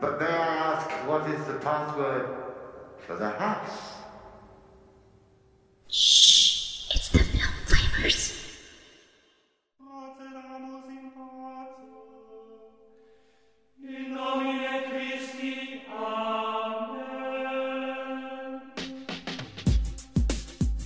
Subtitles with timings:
[0.00, 2.30] But may I ask what is the password
[3.06, 3.92] for the house?
[5.88, 8.36] Shh, it's the Film Flamers.
[13.86, 17.42] In nomine Christi, Amen.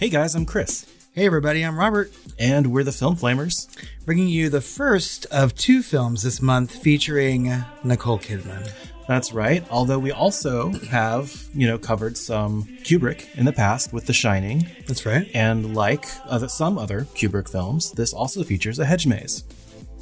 [0.00, 3.68] Hey guys, I'm Chris, Hey everybody, I'm Robert, and we're the Film Flamers.
[4.04, 8.72] bringing you the first of two films this month featuring Nicole Kidman.
[9.06, 9.64] That's right.
[9.70, 14.66] Although we also have, you know, covered some Kubrick in the past with The Shining,
[14.86, 15.28] That's right.
[15.34, 19.44] and like other, some other Kubrick films, this also features a hedge maze.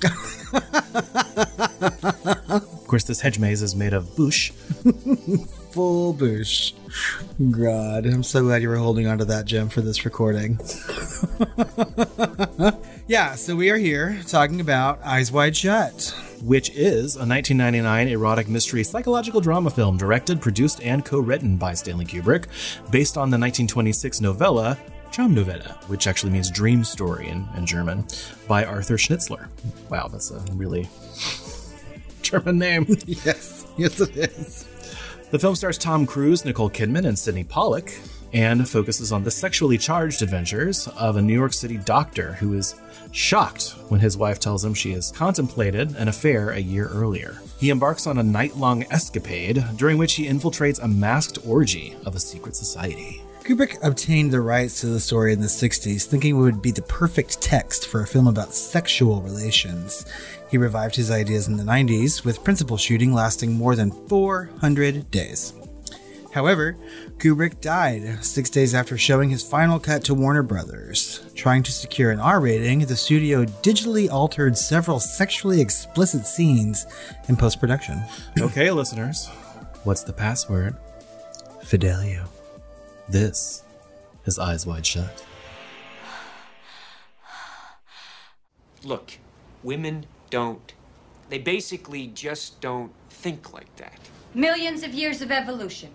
[2.50, 4.50] of course, this hedge maze is made of bush.
[5.72, 6.72] Full boosh.
[7.50, 10.58] God, I'm so glad you were holding on to that, Jim, for this recording.
[13.06, 16.14] yeah, so we are here talking about Eyes Wide Shut.
[16.42, 21.72] Which is a 1999 erotic mystery psychological drama film directed, produced, and co written by
[21.74, 22.46] Stanley Kubrick,
[22.90, 24.76] based on the 1926 novella
[25.12, 28.04] Traumnovelle, which actually means dream story in, in German,
[28.48, 29.46] by Arthur Schnitzler.
[29.88, 30.88] Wow, that's a really
[32.22, 32.86] German name.
[33.06, 34.66] Yes, yes, it is.
[35.30, 37.96] The film stars Tom Cruise, Nicole Kidman, and Sydney Pollack,
[38.32, 42.74] and focuses on the sexually charged adventures of a New York City doctor who is
[43.12, 47.40] shocked when his wife tells him she has contemplated an affair a year earlier.
[47.58, 52.16] He embarks on a night long escapade during which he infiltrates a masked orgy of
[52.16, 53.22] a secret society.
[53.44, 56.82] Kubrick obtained the rights to the story in the 60s, thinking it would be the
[56.82, 60.06] perfect text for a film about sexual relations.
[60.48, 65.54] He revived his ideas in the 90s, with principal shooting lasting more than 400 days.
[66.32, 66.78] However,
[67.18, 71.20] Kubrick died six days after showing his final cut to Warner Brothers.
[71.34, 76.86] Trying to secure an R rating, the studio digitally altered several sexually explicit scenes
[77.28, 78.02] in post production.
[78.40, 79.28] Okay, listeners,
[79.84, 80.74] what's the password?
[81.64, 82.24] Fidelio.
[83.10, 83.62] This
[84.24, 85.24] is Eyes Wide Shut.
[88.84, 89.18] Look,
[89.62, 90.72] women don't.
[91.28, 93.98] They basically just don't think like that.
[94.34, 95.90] Millions of years of evolution.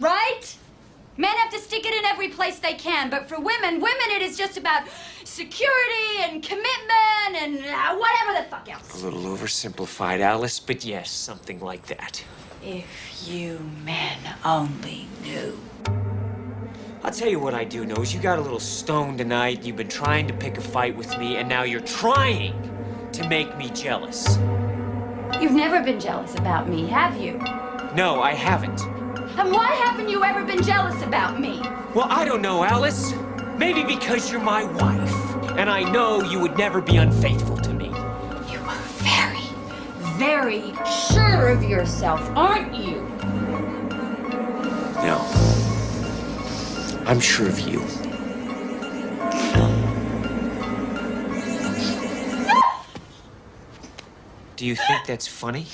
[0.00, 0.56] Right?
[1.16, 4.22] Men have to stick it in every place they can, but for women, women, it
[4.22, 4.84] is just about
[5.24, 9.02] security and commitment and uh, whatever the fuck else.
[9.02, 12.24] A little oversimplified, Alice, but yes, something like that.
[12.64, 15.58] If you men only knew.
[17.04, 19.76] I'll tell you what I do know is you got a little stoned tonight, you've
[19.76, 22.54] been trying to pick a fight with me, and now you're trying
[23.12, 24.38] to make me jealous.
[25.40, 27.38] You've never been jealous about me, have you?
[27.94, 28.80] No, I haven't.
[29.36, 31.62] And why haven't you ever been jealous about me?
[31.94, 33.14] Well, I don't know, Alice.
[33.56, 35.12] Maybe because you're my wife,
[35.56, 37.86] and I know you would never be unfaithful to me.
[37.86, 39.40] You are very,
[40.16, 40.72] very
[41.12, 43.02] sure of yourself, aren't you?
[45.02, 45.18] No.
[47.06, 47.80] I'm sure of you.
[54.56, 55.66] Do you think that's funny?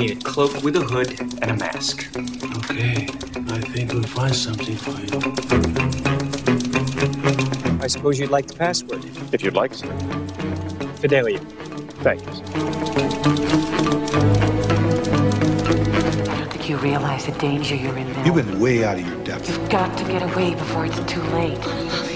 [0.00, 2.08] Need a cloak with a hood and a mask.
[2.16, 3.06] Okay,
[3.52, 5.20] I think we'll find something for you.
[7.82, 9.04] I suppose you'd like the password.
[9.32, 9.94] If you'd like, sir.
[10.96, 11.38] Fidelio.
[12.02, 12.32] Thank you.
[16.30, 18.24] I don't think you realize the danger you're in now.
[18.24, 19.50] You've been way out of your depth.
[19.50, 22.09] You've got to get away before it's too late.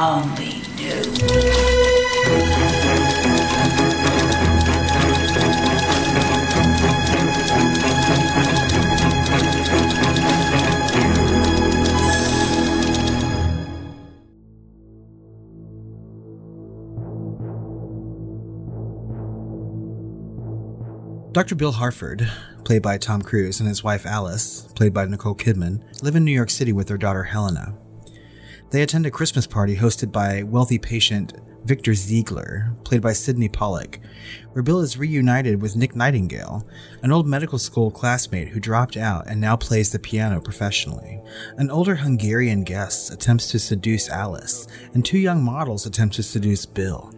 [0.00, 1.02] Only knew.
[21.32, 21.54] Dr.
[21.54, 22.28] Bill Harford,
[22.64, 26.32] played by Tom Cruise, and his wife Alice, played by Nicole Kidman, live in New
[26.32, 27.76] York City with their daughter Helena.
[28.70, 31.34] They attend a Christmas party hosted by wealthy patient
[31.64, 34.00] Victor Ziegler, played by Sydney Pollack,
[34.52, 36.66] where Bill is reunited with Nick Nightingale,
[37.02, 41.20] an old medical school classmate who dropped out and now plays the piano professionally.
[41.58, 46.64] An older Hungarian guest attempts to seduce Alice, and two young models attempt to seduce
[46.64, 47.12] Bill.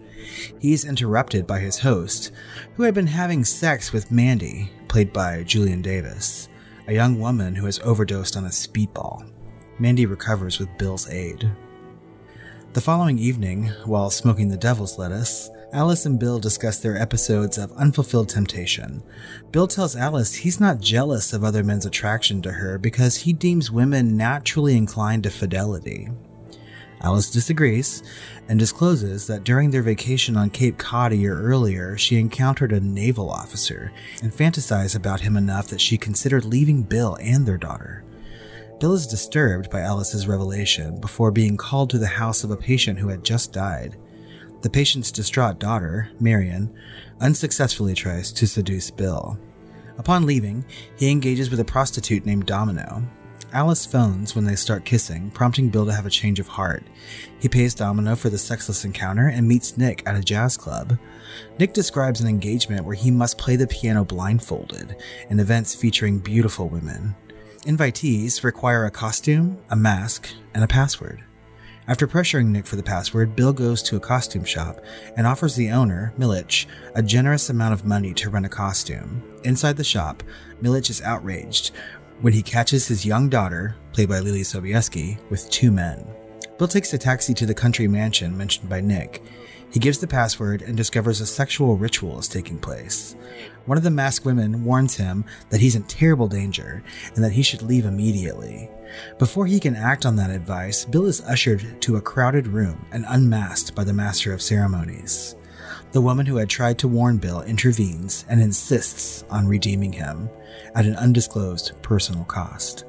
[0.59, 2.33] He is interrupted by his host,
[2.75, 6.49] who had been having sex with Mandy, played by Julienne Davis,
[6.89, 9.32] a young woman who has overdosed on a speedball.
[9.79, 11.51] Mandy recovers with Bill's aid.
[12.75, 17.73] The following evening, while smoking the devil's lettuce, Alice and Bill discuss their episodes of
[17.73, 19.03] unfulfilled temptation.
[19.51, 23.71] Bill tells Alice he's not jealous of other men's attraction to her because he deems
[23.71, 26.09] women naturally inclined to fidelity.
[27.01, 28.03] Alice disagrees
[28.49, 32.81] and discloses that during their vacation on Cape Cod a year earlier, she encountered a
[32.81, 33.93] naval officer
[34.23, 38.05] and fantasized about him enough that she considered leaving Bill and their daughter.
[38.83, 42.99] Bill is disturbed by Alice's revelation before being called to the house of a patient
[42.99, 43.97] who had just died.
[44.63, 46.75] The patient's distraught daughter, Marion,
[47.21, 49.39] unsuccessfully tries to seduce Bill.
[49.99, 50.65] Upon leaving,
[50.99, 53.05] he engages with a prostitute named Domino.
[53.53, 56.83] Alice phones when they start kissing, prompting Bill to have a change of heart.
[57.39, 60.99] He pays Domino for the sexless encounter and meets Nick at a jazz club.
[61.57, 64.97] Nick describes an engagement where he must play the piano blindfolded
[65.31, 67.15] and events featuring beautiful women.
[67.67, 71.23] Invitees require a costume, a mask, and a password.
[71.87, 74.81] After pressuring Nick for the password, Bill goes to a costume shop
[75.17, 76.67] and offers the owner, Milich,
[76.97, 79.23] a generous amount of money to rent a costume.
[79.45, 80.25] Inside the shop,
[80.61, 81.71] Milich is outraged
[82.21, 86.05] when he catches his young daughter, played by Leelee Sobieski, with two men.
[86.59, 89.23] Bill takes a taxi to the country mansion mentioned by Nick.
[89.73, 93.17] He gives the password and discovers a sexual ritual is taking place.
[93.65, 96.83] One of the masked women warns him that he's in terrible danger
[97.15, 98.69] and that he should leave immediately.
[99.19, 103.07] Before he can act on that advice, Bill is ushered to a crowded room and
[103.09, 105.37] unmasked by the master of ceremonies.
[105.93, 110.29] The woman who had tried to warn Bill intervenes and insists on redeeming him
[110.75, 112.85] at an undisclosed personal cost.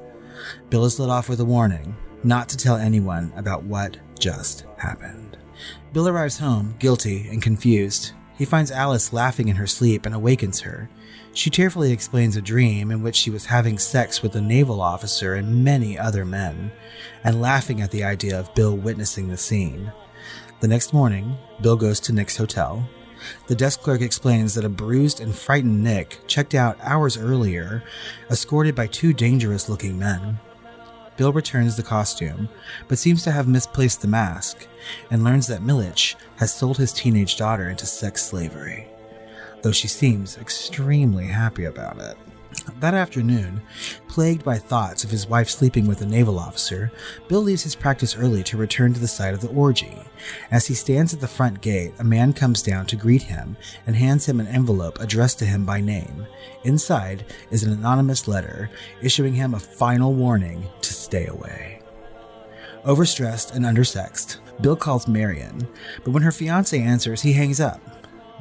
[0.68, 5.23] Bill is let off with a warning not to tell anyone about what just happened.
[5.94, 8.14] Bill arrives home, guilty and confused.
[8.36, 10.90] He finds Alice laughing in her sleep and awakens her.
[11.34, 15.34] She tearfully explains a dream in which she was having sex with a naval officer
[15.34, 16.72] and many other men,
[17.22, 19.92] and laughing at the idea of Bill witnessing the scene.
[20.58, 22.84] The next morning, Bill goes to Nick's hotel.
[23.46, 27.84] The desk clerk explains that a bruised and frightened Nick checked out hours earlier,
[28.32, 30.40] escorted by two dangerous looking men.
[31.16, 32.48] Bill returns the costume,
[32.88, 34.66] but seems to have misplaced the mask,
[35.10, 38.86] and learns that Milich has sold his teenage daughter into sex slavery,
[39.62, 42.16] though she seems extremely happy about it.
[42.80, 43.60] That afternoon,
[44.08, 46.92] plagued by thoughts of his wife sleeping with a naval officer,
[47.28, 49.98] Bill leaves his practice early to return to the site of the orgy.
[50.50, 53.96] As he stands at the front gate, a man comes down to greet him and
[53.96, 56.26] hands him an envelope addressed to him by name.
[56.64, 58.70] Inside is an anonymous letter
[59.02, 61.82] issuing him a final warning to stay away.
[62.84, 65.66] Overstressed and undersexed, Bill calls Marion,
[66.04, 67.80] but when her fiance answers, he hangs up.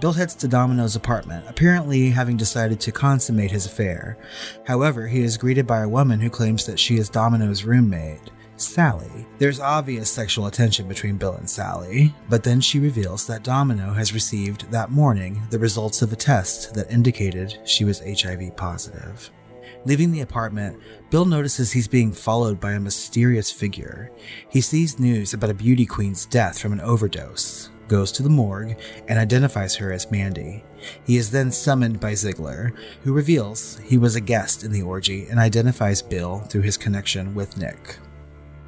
[0.01, 4.17] Bill heads to Domino's apartment, apparently having decided to consummate his affair.
[4.65, 9.27] However, he is greeted by a woman who claims that she is Domino's roommate, Sally.
[9.37, 14.13] There's obvious sexual attention between Bill and Sally, but then she reveals that Domino has
[14.13, 19.31] received that morning the results of a test that indicated she was HIV positive.
[19.85, 20.79] Leaving the apartment,
[21.13, 24.09] Bill notices he's being followed by a mysterious figure.
[24.49, 28.75] He sees news about a beauty queen's death from an overdose, goes to the morgue,
[29.07, 30.63] and identifies her as Mandy.
[31.05, 35.27] He is then summoned by Ziegler, who reveals he was a guest in the orgy
[35.27, 37.99] and identifies Bill through his connection with Nick.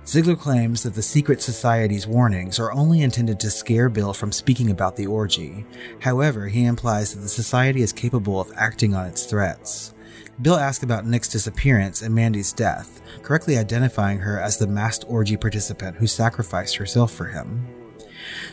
[0.06, 4.70] Ziegler claims that the secret society's warnings are only intended to scare Bill from speaking
[4.70, 5.66] about the orgy.
[6.00, 9.95] However, he implies that the society is capable of acting on its threats.
[10.42, 15.38] Bill asks about Nick's disappearance and Mandy's death, correctly identifying her as the masked orgy
[15.38, 17.66] participant who sacrificed herself for him.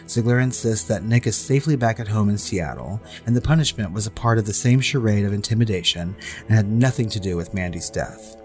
[0.09, 4.07] Ziegler insists that Nick is safely back at home in Seattle, and the punishment was
[4.07, 7.91] a part of the same charade of intimidation and had nothing to do with Mandy's
[7.91, 8.37] death.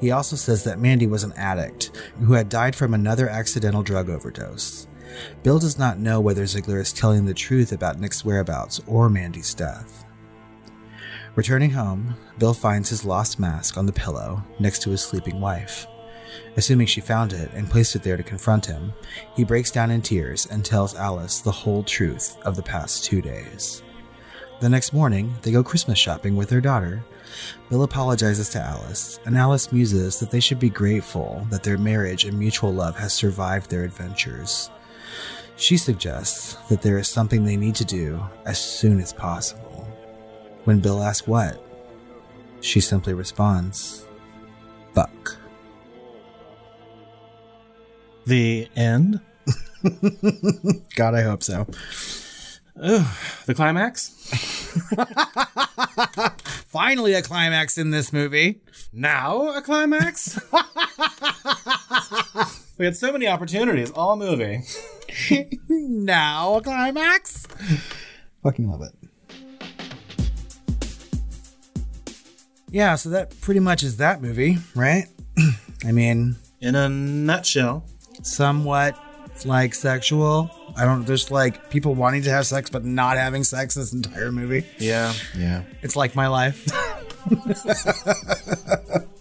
[0.00, 4.08] He also says that Mandy was an addict who had died from another accidental drug
[4.08, 4.86] overdose.
[5.42, 9.52] Bill does not know whether Ziegler is telling the truth about Nick's whereabouts or Mandy's
[9.52, 10.06] death.
[11.36, 15.86] Returning home, Bill finds his lost mask on the pillow next to his sleeping wife.
[16.56, 18.92] Assuming she found it and placed it there to confront him,
[19.36, 23.22] he breaks down in tears and tells Alice the whole truth of the past two
[23.22, 23.82] days.
[24.60, 27.02] The next morning, they go Christmas shopping with their daughter.
[27.70, 32.24] Bill apologizes to Alice, and Alice muses that they should be grateful that their marriage
[32.24, 34.68] and mutual love has survived their adventures.
[35.56, 39.69] She suggests that there is something they need to do as soon as possible.
[40.70, 41.60] When Bill asks what,
[42.60, 44.06] she simply responds,
[44.94, 45.36] fuck.
[48.24, 49.20] The end?
[50.94, 51.66] God, I hope so.
[52.76, 54.10] The climax?
[56.66, 58.60] Finally, a climax in this movie.
[58.92, 60.38] Now a climax?
[62.78, 64.62] we had so many opportunities all movie.
[65.68, 67.48] now a climax.
[68.44, 68.99] Fucking love it.
[72.70, 75.06] Yeah, so that pretty much is that movie, right?
[75.84, 77.84] I mean, In a nutshell,
[78.22, 78.96] somewhat
[79.44, 80.50] like sexual.
[80.76, 81.06] I don't.
[81.06, 84.66] There's like people wanting to have sex but not having sex this entire movie.
[84.78, 85.62] yeah, yeah.
[85.82, 86.66] It's like my life.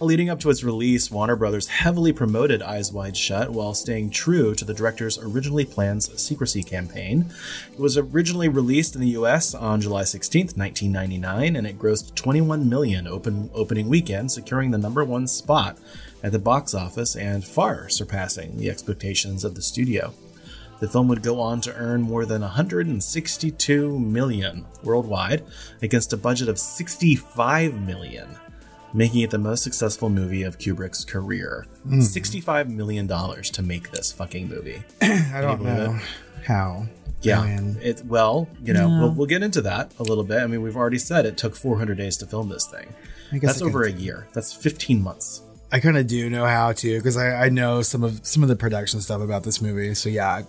[0.00, 4.54] Leading up to its release, Warner Brothers heavily promoted Eyes Wide Shut while staying true
[4.54, 7.32] to the director's originally planned secrecy campaign.
[7.72, 12.68] It was originally released in the US on July 16, 1999, and it grossed 21
[12.68, 15.78] million open opening weekend, securing the number 1 spot
[16.22, 20.12] at the box office and far surpassing the expectations of the studio.
[20.78, 25.42] The film would go on to earn more than 162 million worldwide
[25.80, 28.28] against a budget of 65 million
[28.96, 31.66] making it the most successful movie of Kubrick's career.
[31.84, 32.00] Hmm.
[32.00, 34.82] $65 million to make this fucking movie.
[35.02, 35.98] I don't believe know
[36.44, 36.86] how.
[37.22, 37.40] Yeah.
[37.40, 39.00] I mean, it, well, you know, No.
[39.06, 40.38] we'll, we'll get into that a little bit.
[40.42, 42.94] I mean, we've already said it took 400 days to film this thing.
[43.32, 44.28] I guess That's over a year.
[44.32, 45.42] That's 15 months.
[45.72, 48.48] I kind of do know how to because I, I know some of some of
[48.48, 49.94] the production stuff about this movie.
[49.94, 50.42] So yeah,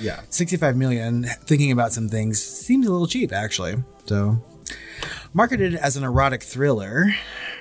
[0.00, 0.20] Yeah.
[0.30, 1.24] 65 million.
[1.44, 3.74] Thinking about some things seems a little cheap actually.
[4.06, 4.40] So
[5.34, 7.06] marketed as an erotic thriller,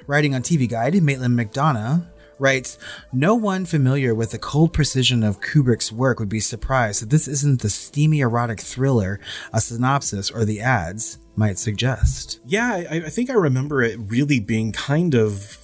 [0.10, 2.04] writing on TV Guide, Maitland McDonagh
[2.40, 2.80] writes,
[3.14, 7.28] "No one familiar with the cold precision of Kubrick's work would be surprised that this
[7.28, 9.20] isn't the steamy erotic thriller
[9.54, 14.40] a synopsis or the ads might suggest." Yeah, I, I think I remember it really
[14.40, 15.59] being kind of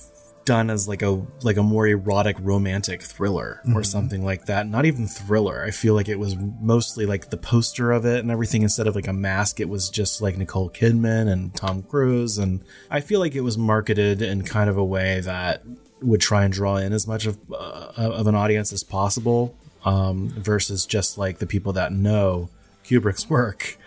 [0.45, 3.85] done as like a like a more erotic romantic thriller or Mhm.
[3.85, 4.67] something like that.
[4.69, 5.63] Not even thriller.
[5.63, 8.95] I feel like it was mostly like the poster of it and everything instead of
[8.95, 12.61] like a mask it was just like Nicole Kidman and Tom Cruise and
[12.91, 15.63] I feel like it was marketed in kind of a way that
[16.01, 20.29] would try and draw in as much of uh, of an audience as possible um
[20.37, 22.49] versus just like the people that know
[22.85, 23.77] Kubrick's work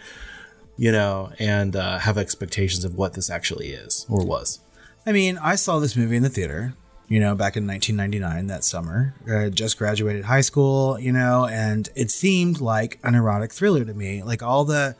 [0.81, 4.61] you know, and uh, have expectations of what this actually is or was.
[5.09, 6.75] I mean, I saw this movie in the theater,
[7.09, 9.15] you know, back in 1999, that summer.
[9.27, 13.95] I just graduated high school, you know, and it seemed like an erotic thriller to
[13.95, 14.23] me.
[14.23, 14.97] Like all the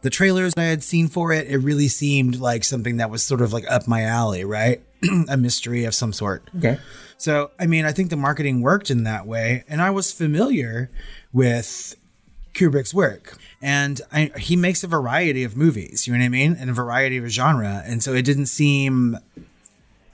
[0.00, 3.40] the trailers I had seen for it, it really seemed like something that was sort
[3.40, 4.82] of like up my alley, right?
[5.28, 6.50] a mystery of some sort.
[6.58, 6.80] Okay.
[7.16, 10.90] So, I mean, I think the marketing worked in that way, and I was familiar
[11.32, 11.94] with
[12.52, 13.38] Kubrick's work.
[13.60, 16.56] And I, he makes a variety of movies, you know what I mean?
[16.58, 17.82] And a variety of genre.
[17.86, 19.18] And so it didn't seem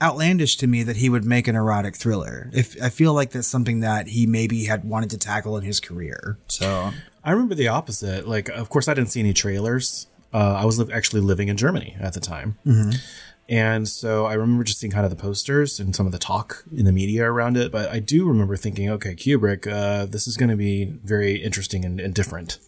[0.01, 2.49] outlandish to me that he would make an erotic thriller.
[2.53, 5.79] If I feel like that's something that he maybe had wanted to tackle in his
[5.79, 6.37] career.
[6.47, 6.91] So
[7.23, 8.27] I remember the opposite.
[8.27, 10.07] Like, of course, I didn't see any trailers.
[10.33, 12.57] Uh, I was li- actually living in Germany at the time.
[12.65, 12.95] Mhm.
[13.49, 16.63] And so I remember just seeing kind of the posters and some of the talk
[16.71, 17.71] in the media around it.
[17.71, 21.83] But I do remember thinking, okay, Kubrick, uh, this is going to be very interesting
[21.83, 22.59] and, and different,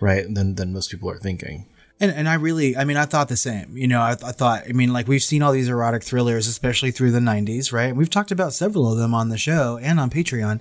[0.00, 0.26] right?
[0.28, 1.66] Than, than most people are thinking.
[2.00, 3.76] And and I really, I mean, I thought the same.
[3.76, 6.90] You know, I, I thought, I mean, like we've seen all these erotic thrillers, especially
[6.90, 7.90] through the '90s, right?
[7.90, 10.60] And we've talked about several of them on the show and on Patreon.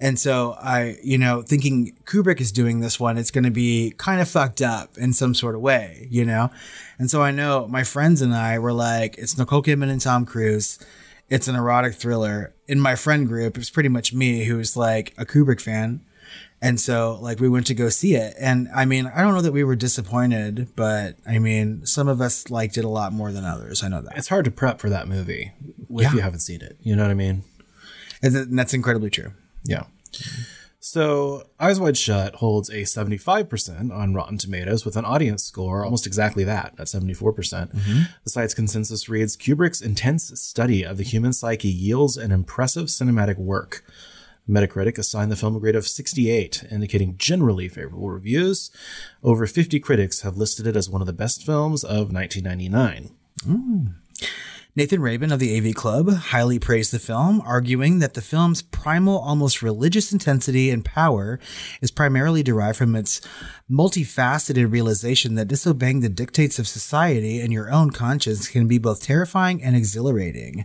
[0.00, 3.92] And so I, you know, thinking Kubrick is doing this one, it's going to be
[3.98, 6.50] kind of fucked up in some sort of way, you know.
[6.98, 10.24] And so I know my friends and I were like, it's Nicole Kidman and Tom
[10.24, 10.78] Cruise.
[11.28, 12.54] It's an erotic thriller.
[12.66, 16.00] In my friend group, it was pretty much me who's like a Kubrick fan.
[16.62, 18.34] And so, like, we went to go see it.
[18.38, 22.20] And I mean, I don't know that we were disappointed, but I mean, some of
[22.20, 23.82] us liked it a lot more than others.
[23.82, 24.18] I know that.
[24.18, 26.12] It's hard to prep for that movie if Yeah.
[26.12, 26.76] you haven't seen it.
[26.82, 27.44] You know what I mean?
[28.22, 29.32] And that's incredibly true.
[29.64, 29.84] Yeah.
[30.82, 36.06] So, Eyes Wide Shut holds a 75% on Rotten Tomatoes with an audience score almost
[36.06, 37.34] exactly that, at 74%.
[37.36, 38.02] percent mm-hmm.
[38.24, 43.36] The site's consensus reads Kubrick's intense study of the human psyche yields an impressive cinematic
[43.36, 43.84] work.
[44.48, 48.70] Metacritic assigned the film a grade of 68, indicating generally favorable reviews.
[49.22, 53.10] Over 50 critics have listed it as one of the best films of 1999.
[53.44, 53.86] Hmm.
[54.76, 59.18] Nathan Rabin of the AV Club highly praised the film, arguing that the film's primal,
[59.18, 61.40] almost religious intensity and power
[61.80, 63.20] is primarily derived from its
[63.68, 69.02] multifaceted realization that disobeying the dictates of society and your own conscience can be both
[69.02, 70.64] terrifying and exhilarating.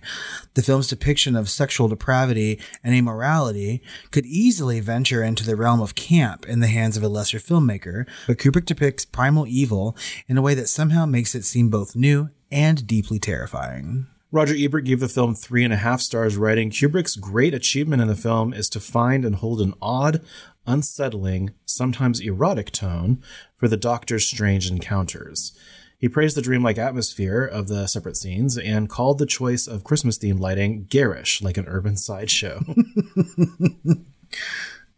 [0.53, 3.81] The film's depiction of sexual depravity and immorality
[4.11, 8.05] could easily venture into the realm of camp in the hands of a lesser filmmaker,
[8.27, 9.97] but Kubrick depicts primal evil
[10.27, 14.07] in a way that somehow makes it seem both new and deeply terrifying.
[14.31, 18.07] Roger Ebert gave the film three and a half stars, writing Kubrick's great achievement in
[18.07, 20.21] the film is to find and hold an odd,
[20.65, 23.21] unsettling, sometimes erotic tone
[23.55, 25.57] for the Doctor's strange encounters.
[25.97, 30.17] He praised the dreamlike atmosphere of the separate scenes and called the choice of Christmas
[30.17, 32.61] themed lighting garish, like an urban sideshow.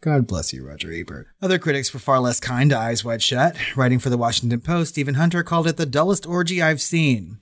[0.00, 1.26] God bless you, Roger Ebert.
[1.42, 3.56] Other critics were far less kind to Eyes Wide Shut.
[3.76, 7.38] Writing for the Washington Post, Stephen Hunter called it the dullest orgy I've seen.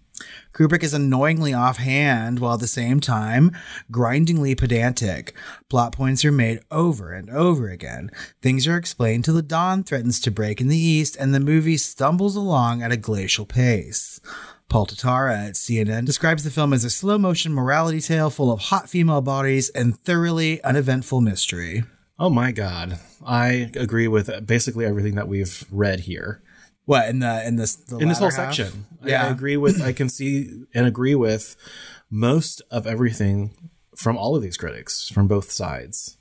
[0.53, 3.53] Kubrick is annoyingly offhand while at the same time
[3.91, 5.35] grindingly pedantic.
[5.69, 8.11] Plot points are made over and over again.
[8.41, 11.77] Things are explained till the dawn threatens to break in the east, and the movie
[11.77, 14.21] stumbles along at a glacial pace.
[14.69, 18.61] Paul Tatara at CNN describes the film as a slow motion morality tale full of
[18.61, 21.85] hot female bodies and thoroughly uneventful mystery.
[22.19, 22.99] oh my God.
[23.25, 26.41] I agree with basically everything that we've read here.
[26.87, 28.55] What in the in this the in this whole half?
[28.55, 28.87] section.
[29.03, 31.55] I- Yeah, I, agree with, I can see and agree with
[32.11, 33.51] most of everything
[33.95, 36.17] from all of these critics from both sides.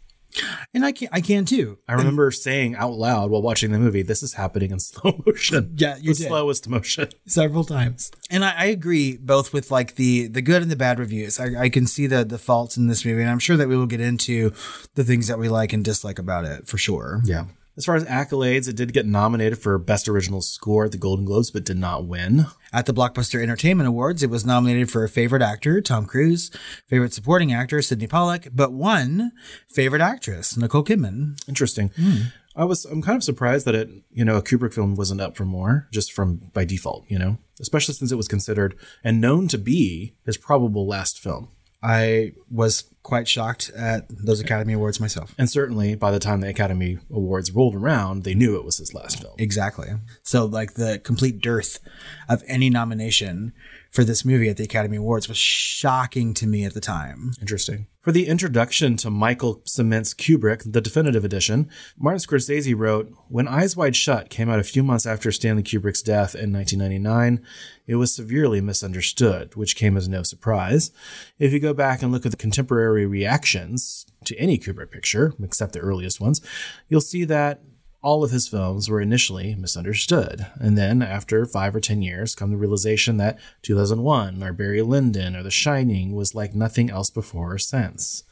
[0.73, 1.77] and I can I can too.
[1.87, 5.73] I remember saying out loud while watching the movie, this is happening in slow motion.
[5.77, 6.27] Yeah, you the did.
[6.27, 7.07] slowest motion.
[7.25, 8.11] several times.
[8.29, 11.39] And I, I agree both with like the the good and the bad reviews.
[11.39, 13.77] I, I can see the the faults in this movie, and I'm sure that we
[13.77, 14.51] will get into
[14.95, 17.21] the things that we like and dislike about it for sure.
[17.23, 17.45] Yeah.
[17.77, 21.25] As far as accolades, it did get nominated for Best Original Score at the Golden
[21.25, 22.45] Globes, but did not win.
[22.71, 26.51] At the Blockbuster Entertainment Awards, it was nominated for favorite actor Tom Cruise,
[26.87, 29.31] favorite supporting actor Sydney Pollack, but won
[29.69, 31.37] favorite actress Nicole Kidman.
[31.47, 31.91] Interesting.
[31.95, 32.15] Hmm.
[32.55, 35.35] I was I'm kind of surprised that it, you know, a Kubrick film wasn't up
[35.35, 37.37] for more, just from by default, you know?
[37.59, 41.49] Especially since it was considered and known to be his probable last film.
[41.85, 45.35] I was quite shocked at those Academy Awards myself.
[45.37, 48.95] And certainly by the time the Academy Awards rolled around, they knew it was his
[48.95, 49.35] last film.
[49.37, 49.89] Exactly.
[50.23, 51.79] So, like, the complete dearth
[52.27, 53.53] of any nomination
[53.91, 57.33] for this movie at the Academy Awards was shocking to me at the time.
[57.39, 57.85] Interesting.
[58.05, 63.75] For the introduction to Michel Ciment's Kubrick, the definitive edition, Martin Scorsese wrote When Eyes
[63.75, 67.43] Wide Shut came out a few months after Stanley Kubrick's death in 1999,
[67.87, 70.91] it was severely misunderstood, which came as no surprise.
[71.39, 75.73] If you go back and look at the contemporary reactions to any Kubrick picture, except
[75.73, 76.41] the earliest ones,
[76.87, 77.63] you'll see that
[78.05, 80.45] all of his films were initially misunderstood.
[80.59, 85.35] And then, after five or ten years, come the realization that 2001 or Barry Lyndon
[85.35, 88.23] or The Shining was like nothing else before or since.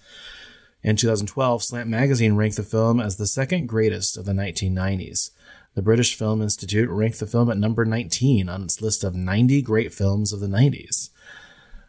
[0.83, 5.31] In 2012, Slant Magazine ranked the film as the second greatest of the 1990s.
[5.73, 9.63] The British Film Institute ranked the film at number 19 on its list of 90
[9.63, 11.09] great films of the 90s.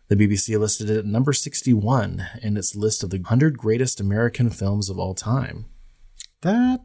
[0.08, 4.48] The BBC listed it at number 61 in its list of the 100 greatest American
[4.48, 5.66] films of all time.
[6.40, 6.80] That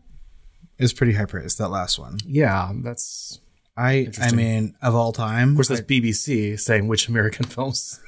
[0.80, 2.18] is pretty high praise, that last one.
[2.26, 3.40] Yeah, that's
[3.80, 5.52] I I mean, of all time.
[5.52, 8.02] Of course, that's BBC saying which American films.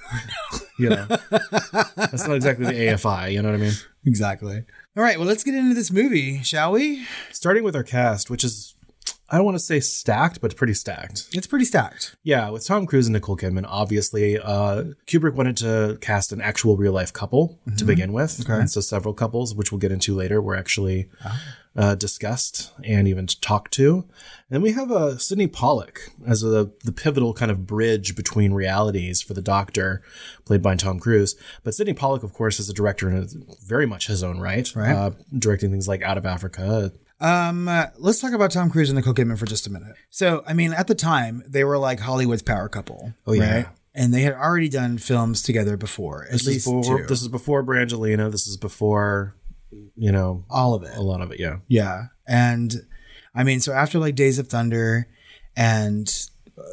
[0.77, 1.05] you know,
[1.95, 3.31] that's not exactly the AFI.
[3.31, 3.73] You know what I mean?
[4.05, 4.65] Exactly.
[4.97, 7.05] All right, well, let's get into this movie, shall we?
[7.31, 8.75] Starting with our cast, which is,
[9.29, 11.29] I don't want to say stacked, but pretty stacked.
[11.31, 12.17] It's pretty stacked.
[12.21, 16.75] Yeah, with Tom Cruise and Nicole Kidman, obviously, uh, Kubrick wanted to cast an actual
[16.75, 18.41] real life couple to begin with.
[18.41, 18.59] Okay.
[18.59, 21.07] And so several couples, which we'll get into later, were actually
[21.75, 24.05] uh, discussed and even talked to.
[24.49, 29.21] And we have uh, Sydney Pollack as a, the pivotal kind of bridge between realities
[29.21, 30.01] for the Doctor,
[30.45, 31.35] played by Tom Cruise.
[31.63, 34.93] But Sydney Pollack, of course, is a director in very much his own right, Right.
[34.93, 36.91] Uh, directing things like Out of Africa.
[37.21, 39.95] Um, uh, let's talk about Tom Cruise and Nicole Kidman for just a minute.
[40.09, 43.13] So, I mean, at the time, they were like Hollywood's power couple.
[43.27, 43.55] Oh, yeah.
[43.55, 43.65] right?
[43.93, 47.05] And they had already done films together before, at This is, before, two.
[47.07, 48.31] this is before Brangelina.
[48.31, 49.35] This is before,
[49.95, 50.95] you know, all of it.
[50.95, 51.39] a lot of it.
[51.39, 51.57] Yeah.
[51.67, 52.05] Yeah.
[52.27, 52.73] And
[53.35, 55.07] I mean, so after like Days of Thunder
[55.55, 56.11] and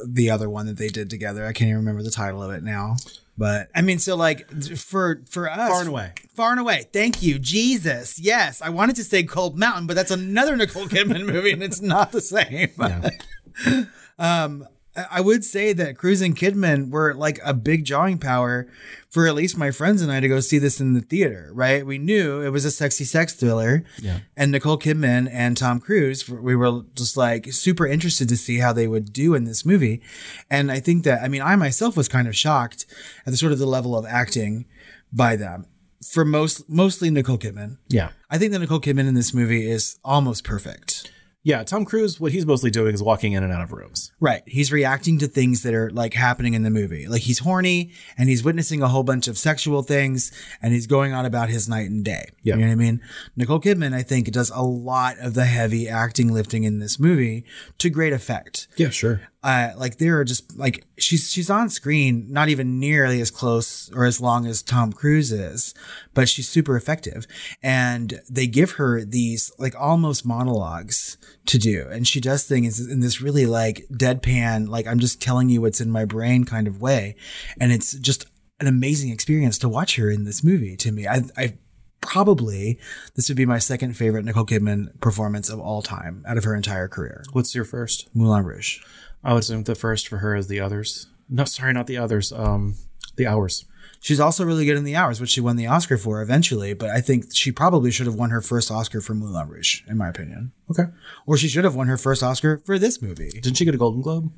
[0.06, 2.62] the other one that they did together, I can't even remember the title of it
[2.62, 2.96] now.
[3.36, 6.12] But I mean, so like for for us, Far and away.
[6.34, 6.86] far and away.
[6.92, 8.18] Thank you, Jesus.
[8.18, 11.80] Yes, I wanted to say Cold Mountain, but that's another Nicole Kidman movie, and it's
[11.80, 12.70] not the same.
[14.18, 14.66] um,
[15.10, 18.68] I would say that Cruise and Kidman were like a big drawing power
[19.08, 21.84] for at least my friends and I to go see this in the theater, right?
[21.84, 23.84] We knew it was a sexy sex thriller.
[23.98, 24.20] Yeah.
[24.36, 28.72] And Nicole Kidman and Tom Cruise, we were just like super interested to see how
[28.72, 30.02] they would do in this movie.
[30.50, 32.86] And I think that, I mean, I myself was kind of shocked
[33.26, 34.66] at the sort of the level of acting
[35.12, 35.66] by them
[36.02, 37.78] for most, mostly Nicole Kidman.
[37.88, 38.10] Yeah.
[38.30, 41.10] I think that Nicole Kidman in this movie is almost perfect.
[41.48, 41.64] Yeah.
[41.64, 44.12] Tom Cruise, what he's mostly doing is walking in and out of rooms.
[44.20, 44.42] Right.
[44.44, 47.08] He's reacting to things that are like happening in the movie.
[47.08, 50.30] Like he's horny and he's witnessing a whole bunch of sexual things
[50.60, 52.32] and he's going on about his night and day.
[52.42, 52.56] Yeah.
[52.56, 53.00] You know what I mean?
[53.34, 57.46] Nicole Kidman, I think, does a lot of the heavy acting lifting in this movie
[57.78, 58.68] to great effect.
[58.76, 59.22] Yeah, sure.
[59.42, 63.88] Uh, like they are just like she's she's on screen not even nearly as close
[63.94, 65.74] or as long as Tom Cruise is,
[66.12, 67.26] but she's super effective.
[67.62, 72.98] And they give her these like almost monologues to do, and she does things in
[72.98, 76.80] this really like deadpan, like I'm just telling you what's in my brain kind of
[76.80, 77.14] way,
[77.60, 78.26] and it's just
[78.58, 80.76] an amazing experience to watch her in this movie.
[80.78, 81.58] To me, I I
[82.00, 82.78] probably
[83.14, 86.56] this would be my second favorite Nicole Kidman performance of all time out of her
[86.56, 87.22] entire career.
[87.32, 88.08] What's your first?
[88.14, 88.80] Moulin Rouge.
[89.22, 91.06] I would assume the first for her is the others.
[91.28, 92.32] No, sorry, not the others.
[92.32, 92.76] Um,
[93.16, 93.64] the hours.
[94.00, 96.72] She's also really good in the hours, which she won the Oscar for eventually.
[96.72, 99.96] But I think she probably should have won her first Oscar for Moulin Rouge, in
[99.98, 100.52] my opinion.
[100.70, 100.84] Okay.
[101.26, 103.30] Or she should have won her first Oscar for this movie.
[103.30, 104.32] Didn't she get a Golden Globe?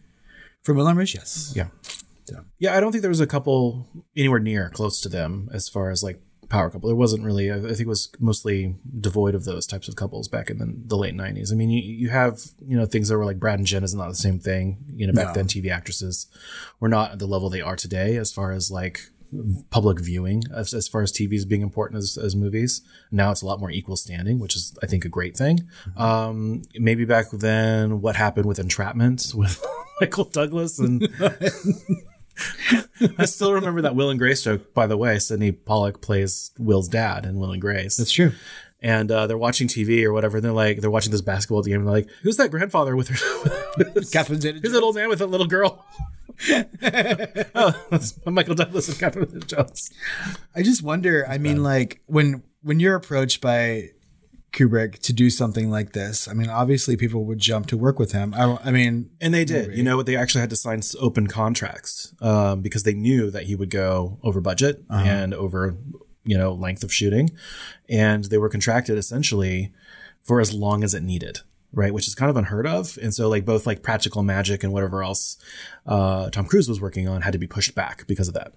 [0.63, 1.53] For Moulin Rouge, yes.
[1.55, 1.69] Yeah.
[2.59, 5.91] Yeah, I don't think there was a couple anywhere near close to them as far
[5.91, 6.89] as like power couple.
[6.89, 7.51] There wasn't really.
[7.51, 10.97] I think it was mostly devoid of those types of couples back in the, the
[10.97, 11.51] late '90s.
[11.53, 13.95] I mean, you, you have you know things that were like Brad and Jen is
[13.95, 14.79] not the same thing.
[14.95, 15.33] You know, back No.
[15.35, 16.27] then TV actresses
[16.81, 19.01] were not at the level they are today as far as like
[19.71, 22.83] public viewing as, as far as TV is being important as, as movies.
[23.13, 25.69] Now it's a lot more equal standing, which is I think a great thing.
[25.97, 29.65] Um, maybe back then, what happened with Entrapment with
[30.01, 31.09] Michael Douglas and.
[33.19, 34.75] I still remember that Will and Grace joke.
[34.75, 37.97] By the way, Sydney Pollack plays Will's dad in Will and Grace.
[37.97, 38.33] That's true.
[38.83, 40.39] And uh, they're watching TV or whatever.
[40.39, 41.81] And they're like, they're watching this basketball game.
[41.81, 44.03] And they're like, "Who's that grandfather with her?
[44.13, 45.85] Catherine Zeta Who's that old man with that little girl?"
[47.55, 49.91] oh, that's Michael Douglas and Catherine Zeta-Jones.
[50.55, 51.27] I just wonder.
[51.29, 53.91] I mean, like when when you're approached by
[54.53, 58.13] Kubrick to do something like this, I mean, obviously people would jump to work with
[58.13, 58.35] him.
[58.35, 59.77] I, I mean, And they did.
[59.77, 60.07] You know, what?
[60.07, 64.19] they actually had to sign open contracts um, because they knew that he would go
[64.23, 65.05] over budget Uh-huh.
[65.05, 65.77] and over,
[66.25, 67.31] you know, length of shooting,
[67.89, 69.73] and they were contracted essentially
[70.23, 71.41] for as long as it needed.
[71.73, 74.73] Right, which is kind of unheard of, and so like both like practical magic and
[74.73, 75.37] whatever else
[75.87, 78.55] uh, Tom Cruise was working on had to be pushed back because of that.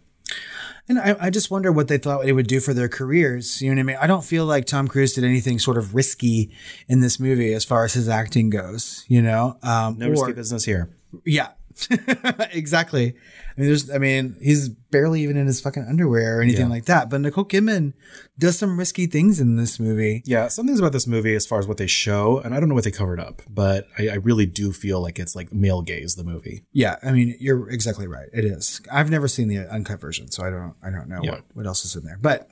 [0.89, 3.61] And I, I just wonder what they thought it would do for their careers.
[3.61, 3.97] You know what I mean?
[4.01, 6.51] I don't feel like Tom Cruise did anything sort of risky
[6.89, 9.05] in this movie as far as his acting goes.
[9.07, 10.89] You know, um, No or- risky business here.
[11.25, 11.49] Yeah,
[12.51, 13.07] exactly.
[13.55, 16.71] I mean, there's, I mean, he's barely even in his fucking underwear or anything Yeah.
[16.71, 17.09] like that.
[17.09, 17.93] But Nicole Kidman
[18.39, 20.23] does some risky things in this movie.
[20.25, 22.69] Yeah, some things about this movie as far as what they show, and I don't
[22.69, 25.81] know what they covered up, but I, I really do feel like it's like male
[25.81, 26.63] gaze the movie.
[26.71, 28.29] Yeah, I mean, you're exactly right.
[28.33, 28.81] It is.
[28.91, 31.31] I've never seen the uncut version, so I don't, I don't know Yeah.
[31.31, 32.17] what, what else is in there.
[32.19, 32.49] But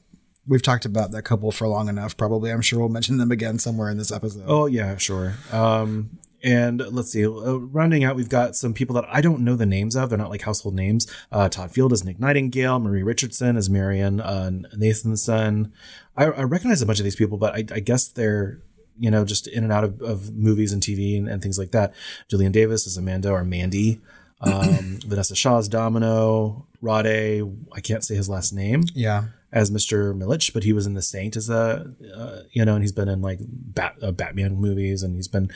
[0.47, 2.15] we've talked about that couple for long enough.
[2.17, 4.43] Probably, I'm sure we'll mention them again somewhere in this episode.
[4.47, 5.35] Oh yeah, sure.
[5.51, 9.55] Um, and let's see, uh, rounding out, we've got some people that I don't know
[9.55, 10.09] the names of.
[10.09, 11.07] They're not like household names.
[11.31, 15.71] Uh, Todd Field as Nick Nightingale, Marie Richardson as Marion uh, Nathanson.
[16.17, 18.61] I, I recognize a bunch of these people, but I, I guess they're
[18.99, 21.71] you know just in and out of, of movies and TV and, and things like
[21.71, 21.93] that.
[22.27, 23.99] Julienne Davis as Amanda or Mandy.
[24.43, 26.65] Um, Vanessa Shaw's Domino.
[26.81, 29.25] Rade, I can't say his last name yeah.
[29.53, 30.17] As Mr.
[30.17, 33.09] Milich, but he was in The Saint as a, uh, you know, and he's been
[33.09, 35.51] in like Bat, uh, Batman movies, and he's been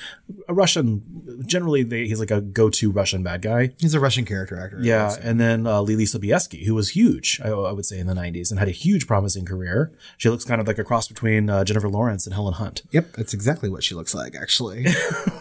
[0.49, 1.43] a Russian.
[1.45, 3.71] Generally, they, he's like a go-to Russian bad guy.
[3.79, 4.79] He's a Russian character actor.
[4.81, 8.13] Yeah, and then uh, Leelee Sobieski, who was huge, I, I would say, in the
[8.13, 9.93] '90s, and had a huge, promising career.
[10.17, 12.81] She looks kind of like a cross between uh, Jennifer Lawrence and Helen Hunt.
[12.91, 14.85] Yep, that's exactly what she looks like, actually.